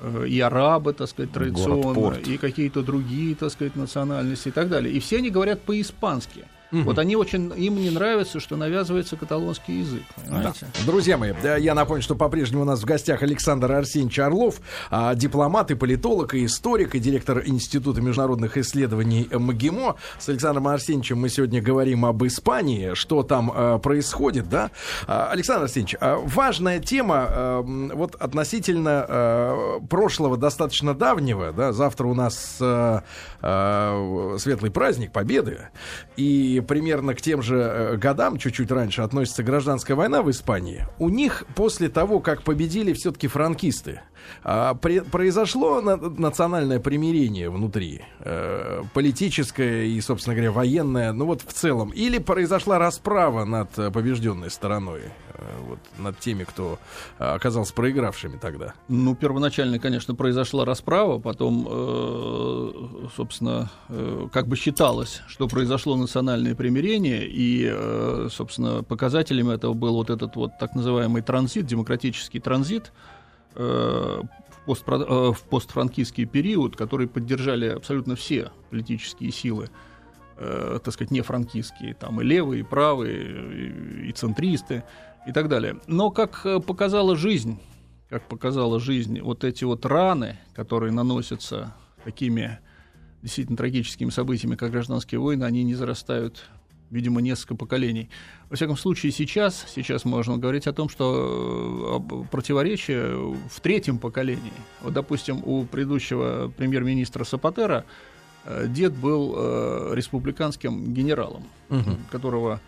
э, 0.00 0.26
и 0.28 0.40
арабы, 0.40 0.92
так 0.92 1.08
сказать, 1.08 1.32
традиционно, 1.32 2.14
и 2.16 2.36
какие-то 2.36 2.82
другие, 2.82 3.34
так 3.34 3.50
сказать, 3.52 3.76
национальности 3.76 4.48
и 4.48 4.52
так 4.52 4.68
далее. 4.68 4.92
И 4.92 5.00
все 5.00 5.18
они 5.18 5.30
говорят 5.30 5.60
по-испански. 5.62 6.44
Вот 6.82 6.98
они 6.98 7.16
очень, 7.16 7.52
им 7.56 7.76
не 7.76 7.90
нравится, 7.90 8.40
что 8.40 8.56
навязывается 8.56 9.16
каталонский 9.16 9.80
язык. 9.80 10.02
Понимаете? 10.16 10.60
Да. 10.60 10.86
Друзья 10.86 11.16
мои, 11.16 11.32
я 11.60 11.74
напомню, 11.74 12.02
что 12.02 12.14
по-прежнему 12.14 12.62
у 12.62 12.64
нас 12.64 12.80
в 12.80 12.84
гостях 12.84 13.22
Александр 13.22 13.72
Арсеньевич 13.72 14.18
Орлов, 14.18 14.60
а, 14.90 15.14
дипломат 15.14 15.70
и 15.70 15.74
политолог, 15.74 16.34
и 16.34 16.44
историк, 16.44 16.94
и 16.94 16.98
директор 16.98 17.42
Института 17.44 18.00
международных 18.00 18.56
исследований 18.56 19.28
МГИМО. 19.30 19.96
С 20.18 20.28
Александром 20.28 20.68
Арсеньевичем 20.68 21.18
мы 21.18 21.28
сегодня 21.28 21.62
говорим 21.62 22.04
об 22.04 22.24
Испании, 22.24 22.94
что 22.94 23.22
там 23.22 23.52
э, 23.54 23.78
происходит, 23.78 24.48
да? 24.48 24.70
А, 25.06 25.30
Александр 25.30 25.64
Арсеньевич, 25.64 25.96
а, 26.00 26.16
важная 26.16 26.80
тема 26.80 27.62
вот 27.64 28.14
относительно 28.16 29.80
прошлого 29.88 30.36
достаточно 30.36 30.94
давнего, 30.94 31.52
да, 31.52 31.72
завтра 31.72 32.06
у 32.06 32.14
нас 32.14 32.56
светлый 34.40 34.70
праздник 34.70 35.12
Победы, 35.12 35.68
и 36.16 36.62
примерно 36.64 37.14
к 37.14 37.20
тем 37.20 37.42
же 37.42 37.56
э, 37.56 37.96
годам, 37.96 38.38
чуть-чуть 38.38 38.70
раньше, 38.70 39.02
относится 39.02 39.42
гражданская 39.42 39.96
война 39.96 40.22
в 40.22 40.30
Испании. 40.30 40.86
У 40.98 41.08
них 41.08 41.44
после 41.54 41.88
того, 41.88 42.20
как 42.20 42.42
победили 42.42 42.92
все-таки 42.92 43.28
франкисты, 43.28 44.00
а, 44.42 44.74
при, 44.74 45.00
произошло 45.00 45.80
на, 45.80 45.96
национальное 45.96 46.80
примирение 46.80 47.50
внутри, 47.50 48.02
э, 48.20 48.82
политическое 48.92 49.86
и, 49.86 50.00
собственно 50.00 50.34
говоря, 50.34 50.52
военное, 50.52 51.12
ну 51.12 51.26
вот 51.26 51.42
в 51.42 51.52
целом, 51.52 51.90
или 51.90 52.18
произошла 52.18 52.78
расправа 52.78 53.44
над 53.44 53.70
побежденной 53.74 54.50
стороной, 54.50 55.02
э, 55.34 55.42
вот 55.68 55.78
над 55.98 56.18
теми, 56.18 56.44
кто 56.44 56.78
оказался 57.18 57.74
проигравшими 57.74 58.36
тогда? 58.36 58.74
Ну, 58.88 59.14
первоначально, 59.14 59.78
конечно, 59.78 60.14
произошла 60.14 60.64
расправа, 60.64 61.18
потом, 61.18 61.66
э, 61.68 62.72
собственно, 63.16 63.70
э, 63.88 64.28
как 64.32 64.46
бы 64.46 64.56
считалось, 64.56 65.22
что 65.26 65.48
произошло 65.48 65.96
национальное 65.96 66.54
примирение, 66.54 67.26
и, 67.26 67.68
э, 67.72 68.28
собственно, 68.30 68.82
показателем 68.82 69.48
этого 69.50 69.74
был 69.74 69.94
вот 69.94 70.10
этот 70.10 70.36
вот 70.36 70.58
так 70.58 70.74
называемый 70.74 71.22
транзит, 71.22 71.66
демократический 71.66 72.40
транзит, 72.40 72.92
Э, 72.94 73.23
в, 73.54 74.28
постпро... 74.66 74.96
Э, 74.96 75.32
в 75.32 75.42
постфранкистский 75.42 76.24
период, 76.24 76.76
который 76.76 77.06
поддержали 77.06 77.68
абсолютно 77.68 78.16
все 78.16 78.50
политические 78.70 79.30
силы, 79.30 79.70
э, 80.36 80.78
так 80.82 80.94
сказать, 80.94 81.10
не 81.10 81.20
франкистские, 81.20 81.94
там 81.94 82.20
и 82.20 82.24
левые, 82.24 82.60
и 82.60 82.64
правые, 82.64 84.08
и, 84.08 84.12
центристы, 84.12 84.84
и 85.26 85.32
так 85.32 85.48
далее. 85.48 85.80
Но 85.86 86.10
как 86.10 86.44
э, 86.44 86.60
показала 86.60 87.16
жизнь, 87.16 87.60
как 88.08 88.28
показала 88.28 88.80
жизнь, 88.80 89.20
вот 89.20 89.44
эти 89.44 89.64
вот 89.64 89.84
раны, 89.86 90.38
которые 90.54 90.92
наносятся 90.92 91.74
такими 92.04 92.58
действительно 93.22 93.56
трагическими 93.56 94.10
событиями, 94.10 94.56
как 94.56 94.70
гражданские 94.70 95.18
войны, 95.18 95.44
они 95.44 95.64
не 95.64 95.74
зарастают 95.74 96.44
видимо, 96.90 97.20
несколько 97.20 97.56
поколений. 97.56 98.08
Во 98.50 98.56
всяком 98.56 98.76
случае, 98.76 99.12
сейчас, 99.12 99.66
сейчас 99.74 100.04
можно 100.04 100.36
говорить 100.38 100.66
о 100.66 100.72
том, 100.72 100.88
что 100.88 102.00
э, 102.10 102.26
противоречие 102.30 103.34
в 103.50 103.60
третьем 103.60 103.98
поколении. 103.98 104.52
Вот, 104.82 104.92
допустим, 104.92 105.42
у 105.44 105.64
предыдущего 105.64 106.52
премьер-министра 106.56 107.24
Сапатера 107.24 107.84
э, 108.44 108.66
дед 108.68 108.94
был 108.94 109.34
э, 109.36 109.92
республиканским 109.94 110.94
генералом, 110.94 111.44
угу. 111.68 111.96
которого, 112.10 112.60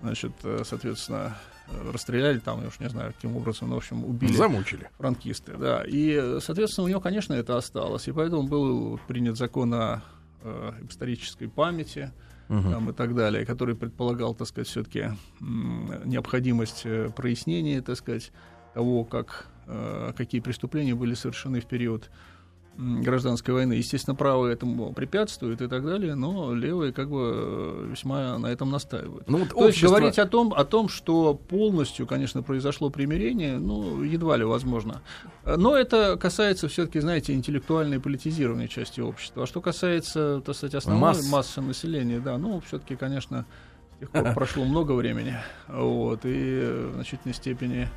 значит, 0.00 0.32
соответственно, 0.64 1.36
расстреляли 1.92 2.38
там, 2.38 2.62
я 2.62 2.68
уж 2.68 2.78
не 2.80 2.88
знаю, 2.88 3.12
каким 3.12 3.36
образом, 3.36 3.68
но, 3.68 3.74
в 3.74 3.78
общем, 3.78 4.04
убили. 4.04 4.32
Замучили. 4.32 4.88
Франкисты, 4.98 5.54
да. 5.56 5.82
И, 5.86 6.38
соответственно, 6.40 6.84
у 6.84 6.88
него, 6.88 7.00
конечно, 7.00 7.34
это 7.34 7.56
осталось. 7.56 8.08
И 8.08 8.12
поэтому 8.12 8.44
был 8.44 9.00
принят 9.08 9.36
закон 9.36 9.74
о 9.74 10.02
э, 10.42 10.72
исторической 10.88 11.48
памяти, 11.48 12.12
угу. 12.48 12.70
там, 12.70 12.90
и 12.90 12.92
так 12.92 13.14
далее, 13.14 13.44
который 13.44 13.74
предполагал, 13.74 14.34
так 14.34 14.48
сказать, 14.48 14.68
все-таки 14.68 15.10
необходимость 15.40 16.82
э, 16.84 17.10
прояснения, 17.14 17.82
так 17.82 17.96
сказать, 17.96 18.32
того, 18.74 19.04
как, 19.04 19.48
э, 19.66 20.12
какие 20.16 20.40
преступления 20.40 20.94
были 20.94 21.14
совершены 21.14 21.60
в 21.60 21.66
период 21.66 22.10
гражданской 22.78 23.54
войны. 23.54 23.74
Естественно, 23.74 24.14
правые 24.14 24.52
этому 24.52 24.92
препятствуют 24.92 25.62
и 25.62 25.68
так 25.68 25.84
далее, 25.84 26.14
но 26.14 26.54
левые 26.54 26.92
как 26.92 27.08
бы 27.08 27.32
э, 27.34 27.88
весьма 27.90 28.38
на 28.38 28.48
этом 28.48 28.70
настаивают. 28.70 29.28
Ну, 29.28 29.38
вот 29.38 29.48
То 29.50 29.56
общество... 29.56 29.66
есть 29.66 29.82
говорить 29.82 30.18
о 30.18 30.26
том, 30.26 30.52
о 30.52 30.64
том, 30.64 30.88
что 30.88 31.34
полностью, 31.34 32.06
конечно, 32.06 32.42
произошло 32.42 32.90
примирение, 32.90 33.58
ну, 33.58 34.02
едва 34.02 34.36
ли 34.36 34.44
возможно. 34.44 35.00
Но 35.44 35.76
это 35.76 36.16
касается 36.16 36.68
все-таки, 36.68 37.00
знаете, 37.00 37.32
интеллектуальной 37.32 37.98
политизированной 37.98 38.68
части 38.68 39.00
общества. 39.00 39.44
А 39.44 39.46
что 39.46 39.60
касается, 39.60 40.42
так 40.44 40.54
сказать, 40.54 40.74
основной 40.74 41.08
Масс. 41.10 41.30
массы 41.30 41.60
населения, 41.60 42.20
да, 42.20 42.36
ну, 42.36 42.60
все-таки, 42.60 42.96
конечно, 42.96 43.46
с 43.96 44.00
тех 44.00 44.10
пор 44.10 44.32
прошло 44.34 44.64
много 44.64 44.92
времени, 44.92 45.36
вот, 45.68 46.20
и 46.24 46.88
в 46.90 46.94
значительной 46.94 47.34
степени 47.34 47.88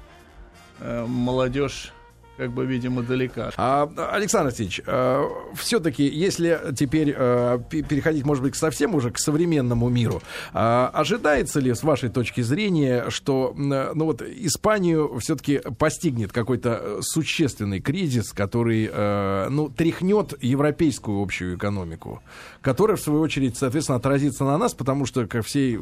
э, 0.80 1.06
молодежь 1.06 1.92
как 2.40 2.54
бы, 2.54 2.66
видимо, 2.66 3.04
далека. 3.04 3.52
А, 3.58 3.92
Александр 4.14 4.48
Алексеевич, 4.48 4.82
а, 4.88 5.28
все-таки, 5.56 6.08
если 6.08 6.58
теперь 6.74 7.14
а, 7.16 7.60
переходить, 7.60 8.26
может 8.26 8.42
быть, 8.42 8.56
совсем 8.56 8.96
уже 8.96 9.12
к 9.12 9.20
современному 9.20 9.90
миру, 9.90 10.22
а, 10.54 10.90
ожидается 10.94 11.60
ли, 11.60 11.74
с 11.74 11.84
вашей 11.84 12.08
точки 12.08 12.40
зрения, 12.40 13.10
что, 13.10 13.54
ну 13.58 14.06
вот, 14.06 14.22
Испанию 14.22 15.20
все-таки 15.20 15.60
постигнет 15.78 16.32
какой-то 16.32 17.00
существенный 17.02 17.82
кризис, 17.82 18.32
который, 18.32 18.90
а, 18.90 19.50
ну, 19.50 19.68
тряхнет 19.68 20.34
европейскую 20.42 21.22
общую 21.22 21.58
экономику, 21.58 22.24
которая, 22.62 22.96
в 22.96 23.02
свою 23.02 23.20
очередь, 23.20 23.58
соответственно, 23.58 23.98
отразится 23.98 24.46
на 24.46 24.58
нас, 24.58 24.74
потому 24.74 25.06
что, 25.06 25.28
ко 25.28 25.42
всей 25.42 25.78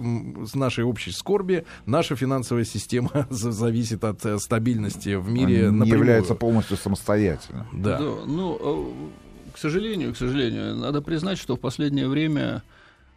нашей 0.55 0.85
общей 0.85 1.11
скорби, 1.11 1.65
наша 1.85 2.15
финансовая 2.15 2.65
система 2.65 3.27
зависит 3.29 4.03
от 4.03 4.25
э, 4.25 4.39
стабильности 4.39 5.13
в 5.13 5.29
мире. 5.29 5.69
Не 5.71 5.87
является 5.87 6.33
полностью 6.47 6.77
самостоятельно. 6.77 7.67
Да. 7.73 7.99
да. 7.99 8.05
Ну, 8.25 8.57
э, 8.57 9.51
к 9.53 9.57
сожалению, 9.57 10.13
к 10.13 10.17
сожалению, 10.17 10.75
надо 10.75 11.01
признать, 11.01 11.37
что 11.37 11.57
в 11.57 11.59
последнее 11.59 12.07
время, 12.07 12.63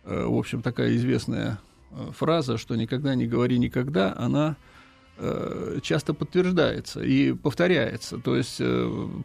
э, 0.04 0.24
в 0.24 0.36
общем, 0.36 0.62
такая 0.62 0.96
известная 0.96 1.60
э, 1.92 2.10
фраза, 2.10 2.58
что 2.58 2.74
никогда 2.74 3.14
не 3.14 3.28
говори 3.28 3.58
никогда, 3.58 4.14
она 4.16 4.56
часто 5.82 6.14
подтверждается 6.14 7.02
и 7.02 7.34
повторяется. 7.34 8.16
То 8.16 8.36
есть 8.36 8.58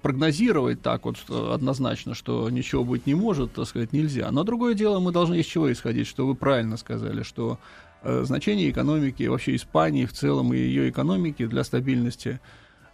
прогнозировать 0.02 0.82
так 0.82 1.06
вот 1.06 1.16
однозначно, 1.30 2.14
что 2.14 2.50
ничего 2.50 2.84
быть 2.84 3.06
не 3.06 3.16
может, 3.16 3.54
так 3.54 3.66
сказать, 3.66 3.94
нельзя. 3.94 4.30
Но 4.30 4.44
другое 4.44 4.74
дело, 4.74 5.00
мы 5.00 5.14
должны 5.14 5.40
из 5.40 5.46
чего 5.46 5.72
исходить, 5.72 6.08
что 6.08 6.28
вы 6.28 6.36
правильно 6.36 6.76
сказали, 6.76 7.24
что 7.24 7.60
значение 8.04 8.70
экономики, 8.72 9.24
вообще 9.24 9.56
Испании 9.56 10.06
в 10.06 10.12
целом 10.12 10.54
и 10.54 10.58
ее 10.58 10.90
экономики 10.90 11.46
для 11.46 11.64
стабильности 11.64 12.42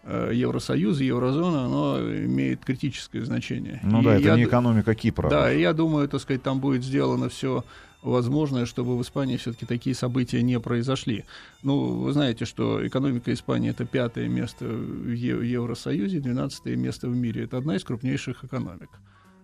Э, 0.04 0.32
Евросоюза, 0.34 1.04
еврозоны, 1.04 1.58
оно 1.58 2.00
имеет 2.00 2.66
критическое 2.66 3.24
значение. 3.24 3.80
Ну 3.84 4.02
и 4.02 4.06
да, 4.06 4.16
это 4.16 4.28
я, 4.30 4.36
не 4.36 4.46
экономика 4.46 4.96
Кипра. 4.96 5.30
Да, 5.30 5.52
я 5.52 5.74
думаю, 5.74 6.08
так 6.08 6.22
сказать, 6.22 6.42
там 6.42 6.60
будет 6.60 6.84
сделано 6.84 7.30
все 7.30 7.64
возможное, 8.02 8.66
чтобы 8.66 8.98
в 8.98 9.02
Испании 9.04 9.38
все-таки 9.38 9.68
такие 9.68 9.96
события 9.96 10.42
не 10.42 10.60
произошли. 10.60 11.26
Ну, 11.62 12.00
вы 12.00 12.12
знаете, 12.14 12.46
что 12.46 12.86
экономика 12.86 13.32
Испании 13.32 13.70
это 13.70 13.86
пятое 13.86 14.28
место 14.28 14.66
в 14.66 15.12
Евросоюзе, 15.12 16.20
двенадцатое 16.20 16.76
место 16.76 17.08
в 17.08 17.16
мире. 17.16 17.44
Это 17.44 17.58
одна 17.58 17.76
из 17.76 17.84
крупнейших 17.84 18.44
экономик. 18.44 18.90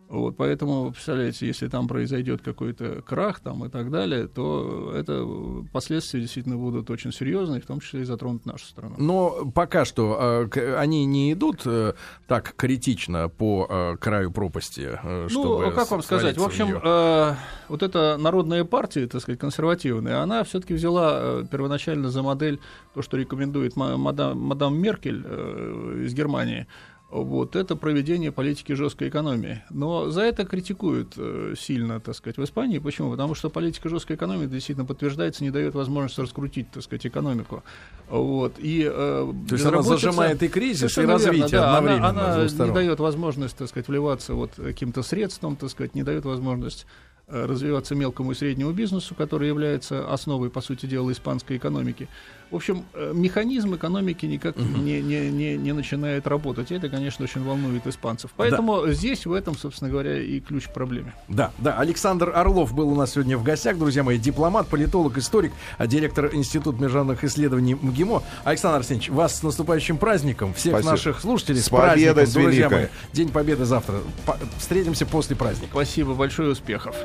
Вот, 0.10 0.38
поэтому, 0.38 0.92
представляете, 0.92 1.48
если 1.48 1.68
там 1.68 1.88
произойдет 1.88 2.42
какой-то 2.42 3.02
крах 3.02 3.42
там, 3.42 3.66
и 3.66 3.70
так 3.70 3.92
далее, 3.92 4.28
то 4.28 4.94
это 4.96 5.28
последствия 5.74 6.22
действительно 6.22 6.56
будут 6.56 6.90
очень 6.90 7.12
серьезные, 7.12 7.60
в 7.60 7.66
том 7.66 7.82
числе 7.82 8.02
и 8.02 8.04
затронут 8.06 8.46
нашу 8.46 8.66
страну. 8.66 8.96
Но 8.98 9.52
пока 9.54 9.84
что 9.84 10.48
э, 10.54 10.76
они 10.78 11.06
не 11.06 11.34
идут 11.34 11.64
э, 11.66 11.94
так 12.26 12.54
критично 12.56 13.28
по 13.28 13.68
э, 13.70 13.98
краю 14.00 14.32
пропасти, 14.32 14.98
э, 15.04 15.28
чтобы 15.30 15.66
Ну, 15.66 15.72
как 15.72 15.92
вам 15.92 16.02
сказать, 16.02 16.38
в 16.38 16.44
общем, 16.44 16.80
э, 16.82 17.36
вот 17.68 17.84
эта 17.84 18.18
народная 18.18 18.64
партия, 18.64 19.08
так 19.08 19.22
сказать, 19.22 19.40
консервативная, 19.40 20.22
она 20.22 20.44
все-таки 20.46 20.74
взяла 20.74 21.20
э, 21.20 21.44
первоначально 21.52 22.10
за 22.10 22.24
модель 22.24 22.62
то, 22.94 23.02
что 23.02 23.18
рекомендует 23.18 23.76
мадам, 23.76 24.40
мадам 24.40 24.78
Меркель 24.78 25.22
э, 25.26 26.04
из 26.06 26.14
Германии, 26.14 26.66
вот 27.10 27.56
это 27.56 27.78
проведение 27.78 28.34
политики 28.34 28.74
жесткой 28.74 29.08
экономии. 29.08 29.64
Но 29.70 30.10
за 30.10 30.24
это 30.24 30.46
критикуют 30.46 31.14
э, 31.16 31.54
сильно, 31.58 32.02
так 32.02 32.16
сказать, 32.16 32.38
в 32.38 32.44
Испании. 32.44 32.80
Почему? 32.80 33.12
Потому 33.12 33.34
что 33.34 33.50
политика 33.50 33.88
жесткой 33.88 34.18
экономии 34.18 34.46
действительно 34.46 34.86
подтверждается, 34.86 35.44
не 35.44 35.52
дает 35.52 35.74
возможности 35.74 36.20
раскрутить, 36.20 36.70
так 36.70 36.84
сказать, 36.84 37.08
экономику. 37.08 37.64
Вот. 38.10 38.56
И, 38.58 38.84
э, 38.92 39.34
То 39.48 39.56
есть 39.56 39.66
она 39.66 39.82
зажимает 39.84 40.44
и 40.44 40.50
кризис, 40.50 40.98
и 40.98 41.02
развитие 41.02 41.48
да, 41.60 41.78
одновременно. 41.78 42.10
Она, 42.10 42.34
она 42.36 42.46
не 42.46 42.74
дает 42.74 43.00
возможность, 43.00 43.56
так 43.56 43.70
сказать, 43.70 43.88
вливаться 43.88 44.34
вот 44.34 44.52
каким-то 44.56 45.02
средством, 45.02 45.56
так 45.56 45.70
сказать, 45.70 45.96
не 45.96 46.04
дает 46.04 46.26
возможность 46.26 46.86
э, 47.28 47.46
развиваться 47.46 47.96
мелкому 47.96 48.34
и 48.34 48.36
среднему 48.36 48.74
бизнесу, 48.74 49.16
который 49.16 49.48
является 49.48 50.12
основой, 50.12 50.50
по 50.50 50.60
сути 50.60 50.86
дела, 50.86 51.10
испанской 51.14 51.56
экономики. 51.56 52.10
В 52.52 52.56
общем, 52.56 52.86
э, 52.94 53.12
механизм 53.14 53.76
экономики 53.76 54.26
никак 54.26 54.58
не, 54.58 55.02
не, 55.02 55.30
не, 55.30 55.58
не 55.58 55.74
начинает 55.74 56.28
работать. 56.28 56.72
И 56.72 56.76
это, 56.76 56.90
конечно, 56.90 57.24
очень 57.24 57.44
волнует 57.44 57.86
испанцев. 57.88 58.32
Поэтому 58.38 58.86
да. 58.86 58.94
здесь, 58.94 59.26
в 59.26 59.34
этом, 59.34 59.58
собственно 59.58 59.90
говоря, 59.90 60.22
и 60.22 60.40
ключ 60.40 60.68
к 60.68 60.74
проблеме. 60.74 61.14
Да, 61.28 61.52
да. 61.58 61.78
Александр 61.78 62.32
Орлов 62.34 62.74
был 62.74 62.90
у 62.90 62.96
нас 62.96 63.12
сегодня 63.14 63.38
в 63.38 63.44
гостях, 63.44 63.78
друзья 63.78 64.04
мои. 64.04 64.18
Дипломат, 64.18 64.68
политолог, 64.68 65.18
историк, 65.18 65.52
а 65.78 65.88
директор 65.88 66.34
Института 66.34 66.82
международных 66.82 67.24
исследований 67.24 67.76
МГИМО. 67.76 68.24
Александр 68.46 68.78
Арсеньевич, 68.78 69.10
вас 69.10 69.40
с 69.40 69.44
наступающим 69.44 69.98
праздником. 69.98 70.54
Всех 70.54 70.74
Спасибо. 70.74 70.92
наших 70.92 71.20
слушателей 71.20 71.62
с, 71.62 71.66
с 71.66 71.70
праздником, 71.70 72.26
друзья 72.34 72.70
мои. 72.70 72.86
День 73.14 73.30
Победы 73.30 73.66
завтра. 73.66 74.00
По- 74.26 74.38
встретимся 74.58 75.06
после 75.06 75.36
праздника. 75.36 75.72
Спасибо, 75.72 76.14
большое 76.14 76.52
успехов. 76.52 76.96